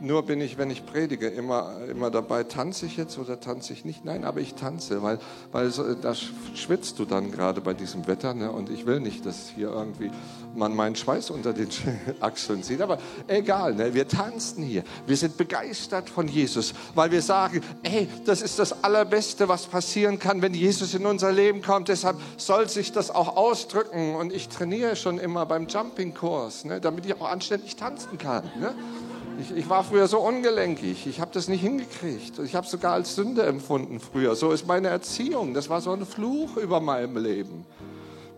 nur 0.00 0.24
bin 0.24 0.40
ich, 0.40 0.58
wenn 0.58 0.70
ich 0.70 0.84
predige, 0.84 1.28
immer, 1.28 1.76
immer 1.90 2.10
dabei, 2.10 2.44
tanze 2.44 2.86
ich 2.86 2.96
jetzt 2.96 3.18
oder 3.18 3.40
tanze 3.40 3.72
ich 3.72 3.84
nicht? 3.84 4.04
Nein, 4.04 4.24
aber 4.24 4.40
ich 4.40 4.54
tanze, 4.54 5.02
weil, 5.02 5.18
weil 5.52 5.70
da 6.02 6.14
schwitzt 6.54 6.98
du 6.98 7.04
dann 7.04 7.30
gerade 7.30 7.60
bei 7.60 7.74
diesem 7.74 8.06
Wetter. 8.06 8.34
Ne? 8.34 8.50
Und 8.50 8.70
ich 8.70 8.86
will 8.86 9.00
nicht, 9.00 9.26
dass 9.26 9.48
hier 9.48 9.68
irgendwie 9.68 10.10
man 10.54 10.74
meinen 10.74 10.96
Schweiß 10.96 11.30
unter 11.30 11.52
den 11.52 11.68
Achseln 12.20 12.62
sieht. 12.62 12.80
Aber 12.80 12.98
egal, 13.26 13.74
ne? 13.74 13.94
wir 13.94 14.08
tanzen 14.08 14.62
hier. 14.62 14.84
Wir 15.06 15.16
sind 15.16 15.36
begeistert 15.36 16.08
von 16.10 16.28
Jesus, 16.28 16.74
weil 16.94 17.10
wir 17.10 17.22
sagen, 17.22 17.62
ey, 17.82 18.08
das 18.24 18.42
ist 18.42 18.58
das 18.58 18.84
Allerbeste, 18.84 19.48
was 19.48 19.66
passieren 19.66 20.18
kann, 20.18 20.42
wenn 20.42 20.54
Jesus 20.54 20.94
in 20.94 21.06
unser 21.06 21.32
Leben 21.32 21.62
kommt. 21.62 21.88
Deshalb 21.88 22.16
soll 22.36 22.68
sich 22.68 22.92
das 22.92 23.10
auch 23.10 23.36
ausdrücken. 23.36 24.14
Und 24.14 24.32
ich 24.32 24.48
trainiere 24.48 24.96
schon 24.96 25.18
immer 25.18 25.46
beim 25.46 25.66
Jumping-Kurs, 25.66 26.64
ne? 26.64 26.80
damit 26.80 27.06
ich 27.06 27.20
auch 27.20 27.30
anständig 27.30 27.76
tanzen 27.76 28.18
kann. 28.18 28.44
Ne? 28.58 28.74
Ich, 29.38 29.54
ich 29.54 29.68
war 29.68 29.84
früher 29.84 30.08
so 30.08 30.20
ungelenkig. 30.20 31.06
Ich 31.06 31.20
habe 31.20 31.30
das 31.32 31.48
nicht 31.48 31.60
hingekriegt. 31.60 32.38
Ich 32.38 32.54
habe 32.54 32.66
sogar 32.66 32.94
als 32.94 33.14
Sünde 33.14 33.42
empfunden 33.44 34.00
früher. 34.00 34.34
So 34.34 34.50
ist 34.50 34.66
meine 34.66 34.88
Erziehung. 34.88 35.52
Das 35.52 35.68
war 35.68 35.80
so 35.80 35.92
ein 35.92 36.06
Fluch 36.06 36.56
über 36.56 36.80
meinem 36.80 37.16
Leben 37.18 37.66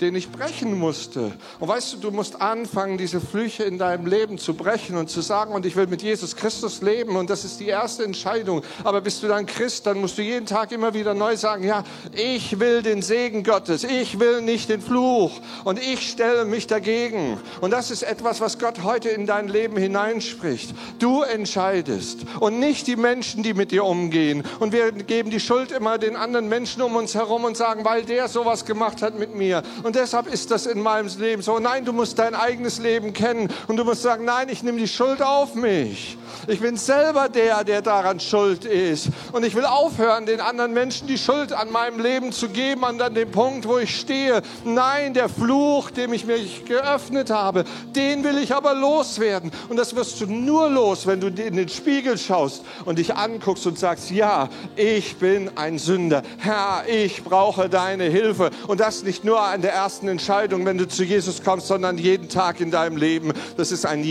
den 0.00 0.14
ich 0.14 0.30
brechen 0.30 0.78
musste. 0.78 1.32
Und 1.60 1.68
weißt 1.68 1.94
du, 1.94 1.96
du 1.98 2.10
musst 2.10 2.40
anfangen, 2.40 2.98
diese 2.98 3.20
Flüche 3.20 3.64
in 3.64 3.78
deinem 3.78 4.06
Leben 4.06 4.38
zu 4.38 4.54
brechen 4.54 4.96
und 4.96 5.10
zu 5.10 5.20
sagen, 5.20 5.52
und 5.52 5.66
ich 5.66 5.76
will 5.76 5.86
mit 5.86 6.02
Jesus 6.02 6.36
Christus 6.36 6.82
leben. 6.82 7.16
Und 7.16 7.30
das 7.30 7.44
ist 7.44 7.60
die 7.60 7.66
erste 7.66 8.04
Entscheidung. 8.04 8.62
Aber 8.84 9.00
bist 9.00 9.22
du 9.22 9.28
dann 9.28 9.46
Christ, 9.46 9.86
dann 9.86 10.00
musst 10.00 10.18
du 10.18 10.22
jeden 10.22 10.46
Tag 10.46 10.72
immer 10.72 10.94
wieder 10.94 11.14
neu 11.14 11.36
sagen, 11.36 11.64
ja, 11.64 11.84
ich 12.12 12.60
will 12.60 12.82
den 12.82 13.02
Segen 13.02 13.44
Gottes. 13.44 13.84
Ich 13.84 14.20
will 14.20 14.42
nicht 14.42 14.68
den 14.68 14.80
Fluch. 14.80 15.32
Und 15.64 15.80
ich 15.80 16.08
stelle 16.08 16.44
mich 16.44 16.66
dagegen. 16.66 17.38
Und 17.60 17.72
das 17.72 17.90
ist 17.90 18.02
etwas, 18.02 18.40
was 18.40 18.58
Gott 18.58 18.82
heute 18.82 19.08
in 19.08 19.26
dein 19.26 19.48
Leben 19.48 19.76
hineinspricht. 19.76 20.74
Du 20.98 21.22
entscheidest 21.22 22.20
und 22.40 22.60
nicht 22.60 22.86
die 22.86 22.96
Menschen, 22.96 23.42
die 23.42 23.54
mit 23.54 23.72
dir 23.72 23.84
umgehen. 23.84 24.44
Und 24.60 24.72
wir 24.72 24.92
geben 24.92 25.30
die 25.30 25.40
Schuld 25.40 25.72
immer 25.72 25.98
den 25.98 26.16
anderen 26.16 26.48
Menschen 26.48 26.82
um 26.82 26.96
uns 26.96 27.14
herum 27.14 27.44
und 27.44 27.56
sagen, 27.56 27.84
weil 27.84 28.04
der 28.04 28.28
sowas 28.28 28.64
gemacht 28.64 29.02
hat 29.02 29.18
mit 29.18 29.34
mir. 29.34 29.62
Und 29.82 29.87
deshalb 29.94 30.26
ist 30.26 30.50
das 30.50 30.66
in 30.66 30.80
meinem 30.80 31.08
Leben 31.18 31.42
so. 31.42 31.58
Nein, 31.58 31.84
du 31.84 31.92
musst 31.92 32.18
dein 32.18 32.34
eigenes 32.34 32.78
Leben 32.78 33.12
kennen 33.12 33.48
und 33.66 33.76
du 33.76 33.84
musst 33.84 34.02
sagen, 34.02 34.24
nein, 34.24 34.48
ich 34.48 34.62
nehme 34.62 34.78
die 34.78 34.88
Schuld 34.88 35.22
auf 35.22 35.54
mich. 35.54 36.18
Ich 36.46 36.60
bin 36.60 36.76
selber 36.76 37.28
der, 37.28 37.64
der 37.64 37.82
daran 37.82 38.20
schuld 38.20 38.64
ist. 38.64 39.08
Und 39.32 39.44
ich 39.44 39.54
will 39.54 39.64
aufhören, 39.64 40.26
den 40.26 40.40
anderen 40.40 40.72
Menschen 40.72 41.06
die 41.06 41.18
Schuld 41.18 41.52
an 41.52 41.70
meinem 41.70 42.00
Leben 42.00 42.32
zu 42.32 42.48
geben, 42.48 42.84
an 42.84 42.98
dem 43.14 43.30
Punkt, 43.30 43.66
wo 43.68 43.78
ich 43.78 43.98
stehe. 43.98 44.42
Nein, 44.64 45.14
der 45.14 45.28
Fluch, 45.28 45.90
dem 45.90 46.12
ich 46.12 46.24
mich 46.24 46.64
geöffnet 46.64 47.30
habe, 47.30 47.64
den 47.94 48.24
will 48.24 48.38
ich 48.38 48.54
aber 48.54 48.74
loswerden. 48.74 49.50
Und 49.68 49.76
das 49.76 49.94
wirst 49.94 50.20
du 50.20 50.26
nur 50.26 50.70
los, 50.70 51.06
wenn 51.06 51.20
du 51.20 51.28
in 51.28 51.56
den 51.56 51.68
Spiegel 51.68 52.16
schaust 52.16 52.64
und 52.84 52.98
dich 52.98 53.14
anguckst 53.14 53.66
und 53.66 53.78
sagst, 53.78 54.10
ja, 54.10 54.48
ich 54.76 55.16
bin 55.16 55.50
ein 55.56 55.78
Sünder. 55.78 56.22
Herr, 56.38 56.84
ich 56.86 57.24
brauche 57.24 57.68
deine 57.68 58.04
Hilfe. 58.04 58.50
Und 58.66 58.80
das 58.80 59.02
nicht 59.02 59.24
nur 59.24 59.40
an 59.40 59.62
der 59.62 59.74
ersten 59.78 60.08
Entscheidung, 60.08 60.66
wenn 60.66 60.76
du 60.76 60.88
zu 60.88 61.04
Jesus 61.04 61.44
kommst, 61.44 61.68
sondern 61.68 61.98
jeden 61.98 62.28
Tag 62.28 62.60
in 62.60 62.72
deinem 62.72 62.96
Leben. 62.96 63.32
Das 63.56 63.70
ist 63.70 63.86
eine 63.86 64.02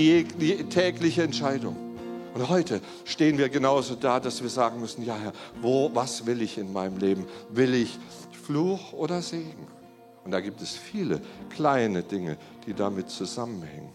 tägliche 0.70 1.24
Entscheidung. 1.24 1.76
Und 2.34 2.48
heute 2.48 2.80
stehen 3.04 3.38
wir 3.38 3.50
genauso 3.50 3.96
da, 3.96 4.22
dass 4.22 4.42
wir 4.42 4.50
sagen 4.50 4.80
müssen, 4.80 5.04
ja 5.04 5.18
Herr, 5.18 5.34
wo, 5.62 5.92
was 5.94 6.26
will 6.26 6.42
ich 6.42 6.58
in 6.58 6.72
meinem 6.72 6.98
Leben? 6.98 7.26
Will 7.50 7.74
ich 7.74 8.00
Fluch 8.46 8.94
oder 8.94 9.22
Segen? 9.22 9.68
Und 10.24 10.32
da 10.32 10.40
gibt 10.40 10.62
es 10.62 10.72
viele 10.72 11.20
kleine 11.50 12.02
Dinge, 12.02 12.38
die 12.66 12.74
damit 12.74 13.10
zusammenhängen. 13.10 13.92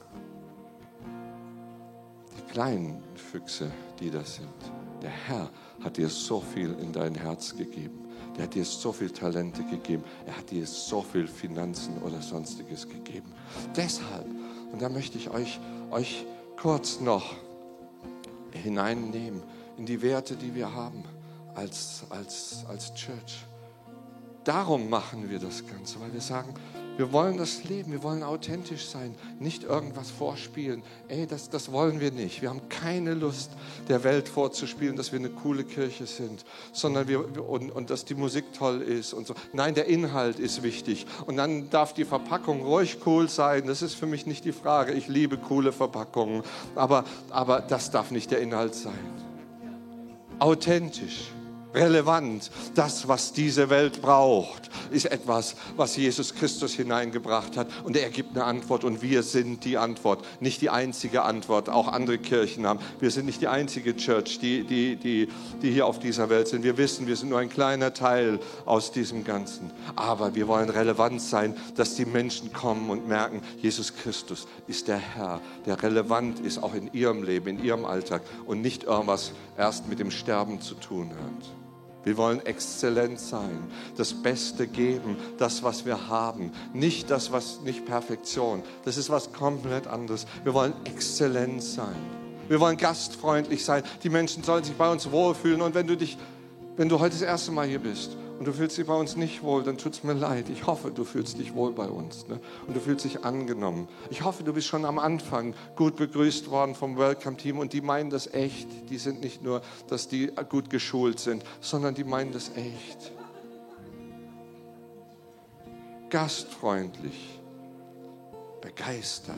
Die 2.36 2.52
kleinen 2.52 3.02
Füchse, 3.14 3.70
die 3.98 4.10
das 4.10 4.34
sind. 4.34 4.48
Der 5.00 5.10
Herr 5.10 5.48
hat 5.82 5.96
dir 5.96 6.10
so 6.10 6.42
viel 6.54 6.76
in 6.82 6.92
dein 6.92 7.14
Herz 7.14 7.56
gegeben. 7.56 8.01
Der 8.36 8.44
hat 8.44 8.54
dir 8.54 8.64
so 8.64 8.92
viel 8.92 9.10
Talente 9.10 9.62
gegeben. 9.64 10.04
Er 10.26 10.36
hat 10.36 10.50
dir 10.50 10.66
so 10.66 11.02
viel 11.02 11.26
Finanzen 11.26 11.98
oder 12.02 12.20
sonstiges 12.22 12.88
gegeben. 12.88 13.32
Deshalb, 13.76 14.26
und 14.72 14.80
da 14.80 14.88
möchte 14.88 15.18
ich 15.18 15.30
euch, 15.30 15.60
euch 15.90 16.24
kurz 16.60 17.00
noch 17.00 17.34
hineinnehmen 18.52 19.42
in 19.76 19.86
die 19.86 20.00
Werte, 20.00 20.36
die 20.36 20.54
wir 20.54 20.72
haben 20.72 21.04
als, 21.54 22.04
als, 22.08 22.64
als 22.68 22.94
Church. 22.94 23.44
Darum 24.44 24.88
machen 24.88 25.30
wir 25.30 25.38
das 25.38 25.64
Ganze, 25.66 26.00
weil 26.00 26.12
wir 26.12 26.20
sagen, 26.20 26.54
wir 26.96 27.12
wollen 27.12 27.38
das 27.38 27.64
leben, 27.64 27.90
wir 27.92 28.02
wollen 28.02 28.22
authentisch 28.22 28.86
sein, 28.86 29.14
nicht 29.38 29.64
irgendwas 29.64 30.10
vorspielen. 30.10 30.82
Ey, 31.08 31.26
das, 31.26 31.48
das 31.48 31.72
wollen 31.72 32.00
wir 32.00 32.12
nicht. 32.12 32.42
Wir 32.42 32.50
haben 32.50 32.68
keine 32.68 33.14
Lust, 33.14 33.50
der 33.88 34.04
Welt 34.04 34.28
vorzuspielen, 34.28 34.96
dass 34.96 35.10
wir 35.10 35.18
eine 35.18 35.30
coole 35.30 35.64
Kirche 35.64 36.06
sind, 36.06 36.44
sondern 36.72 37.08
wir, 37.08 37.48
und, 37.48 37.70
und 37.70 37.90
dass 37.90 38.04
die 38.04 38.14
Musik 38.14 38.52
toll 38.52 38.82
ist 38.82 39.14
und 39.14 39.26
so. 39.26 39.34
Nein, 39.52 39.74
der 39.74 39.86
Inhalt 39.86 40.38
ist 40.38 40.62
wichtig. 40.62 41.06
Und 41.26 41.36
dann 41.38 41.70
darf 41.70 41.94
die 41.94 42.04
Verpackung 42.04 42.62
ruhig 42.62 42.98
cool 43.06 43.28
sein. 43.28 43.66
Das 43.66 43.80
ist 43.80 43.94
für 43.94 44.06
mich 44.06 44.26
nicht 44.26 44.44
die 44.44 44.52
Frage. 44.52 44.92
Ich 44.92 45.08
liebe 45.08 45.38
coole 45.38 45.72
Verpackungen. 45.72 46.42
Aber, 46.74 47.04
aber 47.30 47.60
das 47.60 47.90
darf 47.90 48.10
nicht 48.10 48.30
der 48.30 48.40
Inhalt 48.40 48.74
sein. 48.74 48.92
Authentisch. 50.38 51.32
Relevant. 51.74 52.50
Das, 52.74 53.08
was 53.08 53.32
diese 53.32 53.70
Welt 53.70 54.02
braucht, 54.02 54.70
ist 54.90 55.06
etwas, 55.06 55.56
was 55.76 55.96
Jesus 55.96 56.34
Christus 56.34 56.74
hineingebracht 56.74 57.56
hat. 57.56 57.68
Und 57.84 57.96
er 57.96 58.10
gibt 58.10 58.36
eine 58.36 58.44
Antwort 58.44 58.84
und 58.84 59.02
wir 59.02 59.22
sind 59.22 59.64
die 59.64 59.78
Antwort. 59.78 60.24
Nicht 60.40 60.60
die 60.60 60.70
einzige 60.70 61.22
Antwort, 61.22 61.68
auch 61.68 61.88
andere 61.88 62.18
Kirchen 62.18 62.66
haben. 62.66 62.80
Wir 63.00 63.10
sind 63.10 63.26
nicht 63.26 63.40
die 63.40 63.48
einzige 63.48 63.96
Church, 63.96 64.38
die, 64.38 64.64
die, 64.64 64.96
die, 64.96 65.28
die 65.60 65.70
hier 65.70 65.86
auf 65.86 65.98
dieser 65.98 66.28
Welt 66.28 66.48
sind. 66.48 66.62
Wir 66.62 66.76
wissen, 66.76 67.06
wir 67.06 67.16
sind 67.16 67.30
nur 67.30 67.38
ein 67.38 67.48
kleiner 67.48 67.94
Teil 67.94 68.38
aus 68.64 68.92
diesem 68.92 69.24
Ganzen. 69.24 69.70
Aber 69.96 70.34
wir 70.34 70.48
wollen 70.48 70.68
relevant 70.68 71.20
sein, 71.20 71.56
dass 71.76 71.94
die 71.94 72.04
Menschen 72.04 72.52
kommen 72.52 72.90
und 72.90 73.08
merken, 73.08 73.42
Jesus 73.58 73.94
Christus 73.94 74.46
ist 74.66 74.88
der 74.88 74.98
Herr, 74.98 75.40
der 75.66 75.82
relevant 75.82 76.40
ist, 76.40 76.62
auch 76.62 76.74
in 76.74 76.92
ihrem 76.92 77.22
Leben, 77.22 77.48
in 77.48 77.64
ihrem 77.64 77.84
Alltag 77.84 78.22
und 78.46 78.60
nicht 78.60 78.84
irgendwas 78.84 79.32
erst 79.56 79.88
mit 79.88 79.98
dem 79.98 80.10
Sterben 80.10 80.60
zu 80.60 80.74
tun 80.74 81.10
hat. 81.10 81.61
Wir 82.04 82.16
wollen 82.16 82.44
exzellent 82.44 83.20
sein, 83.20 83.70
das 83.96 84.12
Beste 84.12 84.66
geben, 84.66 85.16
das, 85.38 85.62
was 85.62 85.86
wir 85.86 86.08
haben. 86.08 86.50
Nicht 86.72 87.10
das, 87.10 87.30
was 87.30 87.60
nicht 87.60 87.86
Perfektion. 87.86 88.62
Das 88.84 88.96
ist 88.96 89.08
was 89.08 89.32
komplett 89.32 89.86
anderes. 89.86 90.26
Wir 90.42 90.52
wollen 90.52 90.72
exzellent 90.84 91.62
sein. 91.62 91.94
Wir 92.48 92.58
wollen 92.58 92.76
gastfreundlich 92.76 93.64
sein. 93.64 93.82
Die 94.02 94.10
Menschen 94.10 94.42
sollen 94.42 94.64
sich 94.64 94.74
bei 94.74 94.90
uns 94.90 95.10
wohlfühlen. 95.10 95.62
Und 95.62 95.74
wenn 95.74 95.86
du 95.86 95.96
dich, 95.96 96.18
wenn 96.76 96.88
du 96.88 96.98
heute 96.98 97.14
das 97.14 97.22
erste 97.22 97.52
Mal 97.52 97.68
hier 97.68 97.78
bist 97.78 98.16
und 98.38 98.46
du 98.46 98.52
fühlst 98.52 98.76
dich 98.76 98.86
bei 98.86 98.94
uns 98.94 99.16
nicht 99.16 99.42
wohl, 99.42 99.62
dann 99.62 99.78
tut 99.78 99.92
es 99.94 100.04
mir 100.04 100.14
leid. 100.14 100.48
Ich 100.48 100.66
hoffe, 100.66 100.90
du 100.90 101.04
fühlst 101.04 101.38
dich 101.38 101.54
wohl 101.54 101.72
bei 101.72 101.86
uns 101.86 102.26
ne? 102.28 102.40
und 102.66 102.74
du 102.74 102.80
fühlst 102.80 103.04
dich 103.04 103.24
angenommen. 103.24 103.88
Ich 104.10 104.24
hoffe, 104.24 104.42
du 104.42 104.52
bist 104.52 104.66
schon 104.66 104.84
am 104.84 104.98
Anfang 104.98 105.54
gut 105.76 105.96
begrüßt 105.96 106.50
worden 106.50 106.74
vom 106.74 106.96
Welcome-Team 106.98 107.58
und 107.58 107.72
die 107.72 107.80
meinen 107.80 108.10
das 108.10 108.26
echt. 108.32 108.68
Die 108.90 108.98
sind 108.98 109.20
nicht 109.20 109.42
nur, 109.42 109.62
dass 109.88 110.08
die 110.08 110.32
gut 110.48 110.70
geschult 110.70 111.20
sind, 111.20 111.44
sondern 111.60 111.94
die 111.94 112.04
meinen 112.04 112.32
das 112.32 112.50
echt. 112.56 113.12
Gastfreundlich, 116.10 117.40
begeistert. 118.60 119.36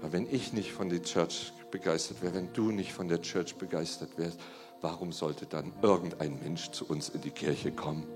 Aber 0.00 0.12
wenn 0.12 0.26
ich 0.30 0.52
nicht 0.52 0.72
von 0.72 0.88
der 0.88 1.02
Church 1.02 1.52
begeistert 1.70 2.22
wäre, 2.22 2.34
wenn 2.34 2.52
du 2.52 2.70
nicht 2.70 2.92
von 2.92 3.08
der 3.08 3.20
Church 3.20 3.54
begeistert 3.56 4.10
wärst, 4.16 4.38
warum 4.80 5.12
sollte 5.12 5.46
dann 5.46 5.72
irgendein 5.82 6.38
Mensch 6.42 6.70
zu 6.70 6.86
uns 6.86 7.08
in 7.08 7.20
die 7.20 7.30
Kirche 7.30 7.72
kommen? 7.72 8.06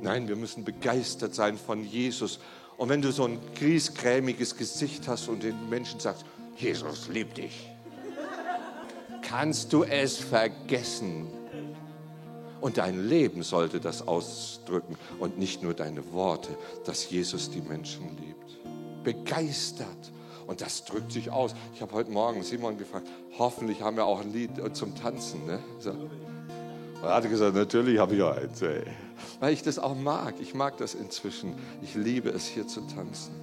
Nein, 0.00 0.28
wir 0.28 0.36
müssen 0.36 0.64
begeistert 0.64 1.34
sein 1.34 1.58
von 1.58 1.84
Jesus. 1.84 2.38
Und 2.76 2.88
wenn 2.88 3.02
du 3.02 3.10
so 3.10 3.24
ein 3.24 3.38
griesgrämiges 3.54 4.56
Gesicht 4.56 5.08
hast 5.08 5.28
und 5.28 5.42
den 5.42 5.68
Menschen 5.68 6.00
sagst, 6.00 6.24
Jesus 6.56 7.08
liebt 7.08 7.38
dich, 7.38 7.70
kannst 9.22 9.72
du 9.72 9.84
es 9.84 10.16
vergessen. 10.16 11.26
Und 12.60 12.78
dein 12.78 13.08
Leben 13.08 13.42
sollte 13.42 13.80
das 13.80 14.06
ausdrücken 14.06 14.96
und 15.18 15.38
nicht 15.38 15.62
nur 15.62 15.74
deine 15.74 16.12
Worte, 16.12 16.56
dass 16.84 17.10
Jesus 17.10 17.50
die 17.50 17.60
Menschen 17.60 18.16
liebt. 18.18 19.04
Begeistert 19.04 20.12
und 20.46 20.60
das 20.60 20.84
drückt 20.84 21.12
sich 21.12 21.30
aus. 21.30 21.54
Ich 21.74 21.82
habe 21.82 21.92
heute 21.92 22.10
Morgen 22.10 22.42
Simon 22.42 22.78
gefragt, 22.78 23.08
hoffentlich 23.38 23.82
haben 23.82 23.96
wir 23.96 24.04
auch 24.04 24.20
ein 24.20 24.32
Lied 24.32 24.50
zum 24.74 24.94
Tanzen. 24.94 25.46
Ne? 25.46 25.58
So. 25.78 25.90
Und 25.90 27.02
er 27.02 27.14
hatte 27.14 27.28
gesagt, 27.28 27.54
natürlich 27.54 27.98
habe 27.98 28.14
ich 28.14 28.22
auch 28.22 28.36
eins. 28.36 28.62
Ey. 28.62 28.84
Weil 29.40 29.52
ich 29.52 29.62
das 29.62 29.78
auch 29.78 29.94
mag. 29.94 30.34
Ich 30.40 30.54
mag 30.54 30.76
das 30.78 30.94
inzwischen. 30.94 31.54
Ich 31.82 31.94
liebe 31.94 32.30
es, 32.30 32.46
hier 32.46 32.66
zu 32.66 32.80
tanzen. 32.82 33.34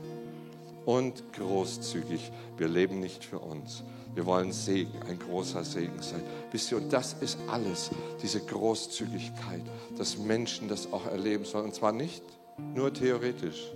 Und 0.85 1.33
großzügig. 1.33 2.31
Wir 2.57 2.67
leben 2.67 2.99
nicht 2.99 3.23
für 3.23 3.39
uns. 3.39 3.83
Wir 4.15 4.25
wollen 4.25 4.51
Segen, 4.51 5.01
ein 5.09 5.17
großer 5.17 5.63
Segen 5.63 6.01
sein. 6.01 6.21
Wisst 6.51 6.71
ihr, 6.71 6.77
und 6.77 6.93
das 6.93 7.13
ist 7.13 7.37
alles, 7.49 7.89
diese 8.21 8.39
Großzügigkeit, 8.41 9.63
dass 9.97 10.17
Menschen 10.17 10.67
das 10.67 10.91
auch 10.93 11.07
erleben 11.07 11.45
sollen. 11.45 11.65
Und 11.65 11.75
zwar 11.75 11.91
nicht 11.91 12.23
nur 12.75 12.93
theoretisch, 12.93 13.71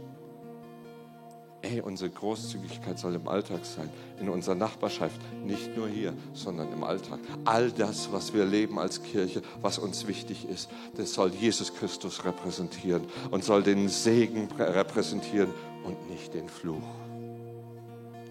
Ey, 1.63 1.81
unsere 1.81 2.09
Großzügigkeit 2.11 2.99
soll 2.99 3.15
im 3.15 3.27
Alltag 3.27 3.65
sein, 3.65 3.89
in 4.19 4.29
unserer 4.29 4.55
Nachbarschaft, 4.55 5.19
nicht 5.43 5.75
nur 5.75 5.87
hier, 5.87 6.13
sondern 6.33 6.71
im 6.71 6.83
Alltag. 6.83 7.19
All 7.45 7.71
das, 7.71 8.11
was 8.11 8.33
wir 8.33 8.45
leben 8.45 8.77
als 8.77 9.01
Kirche, 9.01 9.41
was 9.61 9.79
uns 9.79 10.07
wichtig 10.07 10.47
ist, 10.47 10.69
das 10.95 11.13
soll 11.13 11.31
Jesus 11.33 11.73
Christus 11.73 12.23
repräsentieren 12.23 13.05
und 13.31 13.43
soll 13.43 13.63
den 13.63 13.89
Segen 13.89 14.47
repräsentieren 14.57 15.49
und 15.83 16.09
nicht 16.09 16.33
den 16.33 16.47
Fluch. 16.47 16.83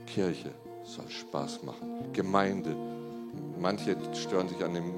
Kirche 0.06 0.52
soll 0.84 1.08
Spaß 1.10 1.64
machen. 1.64 2.12
Gemeinde. 2.12 2.76
Manche 3.58 3.96
stören 4.14 4.48
sich 4.48 4.62
an 4.64 4.74
dem 4.74 4.94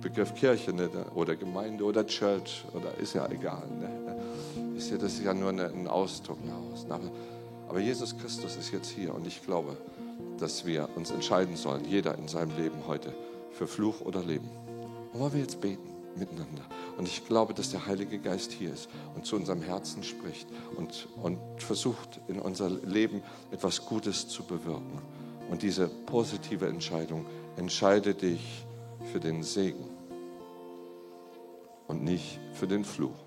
Begriff 0.00 0.34
Kirche 0.34 0.72
ne, 0.72 0.88
oder 1.14 1.34
Gemeinde 1.34 1.84
oder 1.84 2.06
Church 2.06 2.64
oder 2.74 2.94
ist 2.98 3.14
ja 3.14 3.28
egal. 3.28 3.66
Ne? 3.80 4.63
Wisst 4.74 4.90
ihr, 4.90 4.98
das 4.98 5.14
ist 5.14 5.24
ja 5.24 5.32
nur 5.32 5.50
ein 5.50 5.88
Ausdruck 5.88 6.38
aber 7.68 7.80
Jesus 7.80 8.16
Christus 8.16 8.56
ist 8.56 8.72
jetzt 8.72 8.90
hier 8.90 9.14
und 9.14 9.26
ich 9.26 9.42
glaube, 9.42 9.76
dass 10.38 10.64
wir 10.64 10.88
uns 10.94 11.10
entscheiden 11.10 11.56
sollen, 11.56 11.84
jeder 11.84 12.16
in 12.16 12.28
seinem 12.28 12.56
Leben 12.56 12.86
heute, 12.86 13.14
für 13.50 13.66
Fluch 13.66 14.00
oder 14.00 14.22
Leben. 14.22 14.48
Und 15.12 15.20
wollen 15.20 15.32
wir 15.32 15.40
jetzt 15.40 15.60
beten 15.60 15.90
miteinander. 16.16 16.62
Und 16.96 17.08
ich 17.08 17.26
glaube, 17.26 17.54
dass 17.54 17.70
der 17.70 17.86
Heilige 17.86 18.18
Geist 18.18 18.52
hier 18.52 18.72
ist 18.72 18.88
und 19.16 19.26
zu 19.26 19.36
unserem 19.36 19.62
Herzen 19.62 20.04
spricht 20.04 20.46
und, 20.76 21.08
und 21.20 21.38
versucht, 21.58 22.20
in 22.28 22.38
unser 22.38 22.70
Leben 22.70 23.22
etwas 23.50 23.84
Gutes 23.86 24.28
zu 24.28 24.44
bewirken. 24.44 25.00
Und 25.50 25.62
diese 25.62 25.88
positive 25.88 26.68
Entscheidung, 26.68 27.26
entscheide 27.56 28.14
dich 28.14 28.64
für 29.12 29.20
den 29.20 29.42
Segen 29.42 29.84
und 31.88 32.04
nicht 32.04 32.38
für 32.52 32.66
den 32.66 32.84
Fluch. 32.84 33.23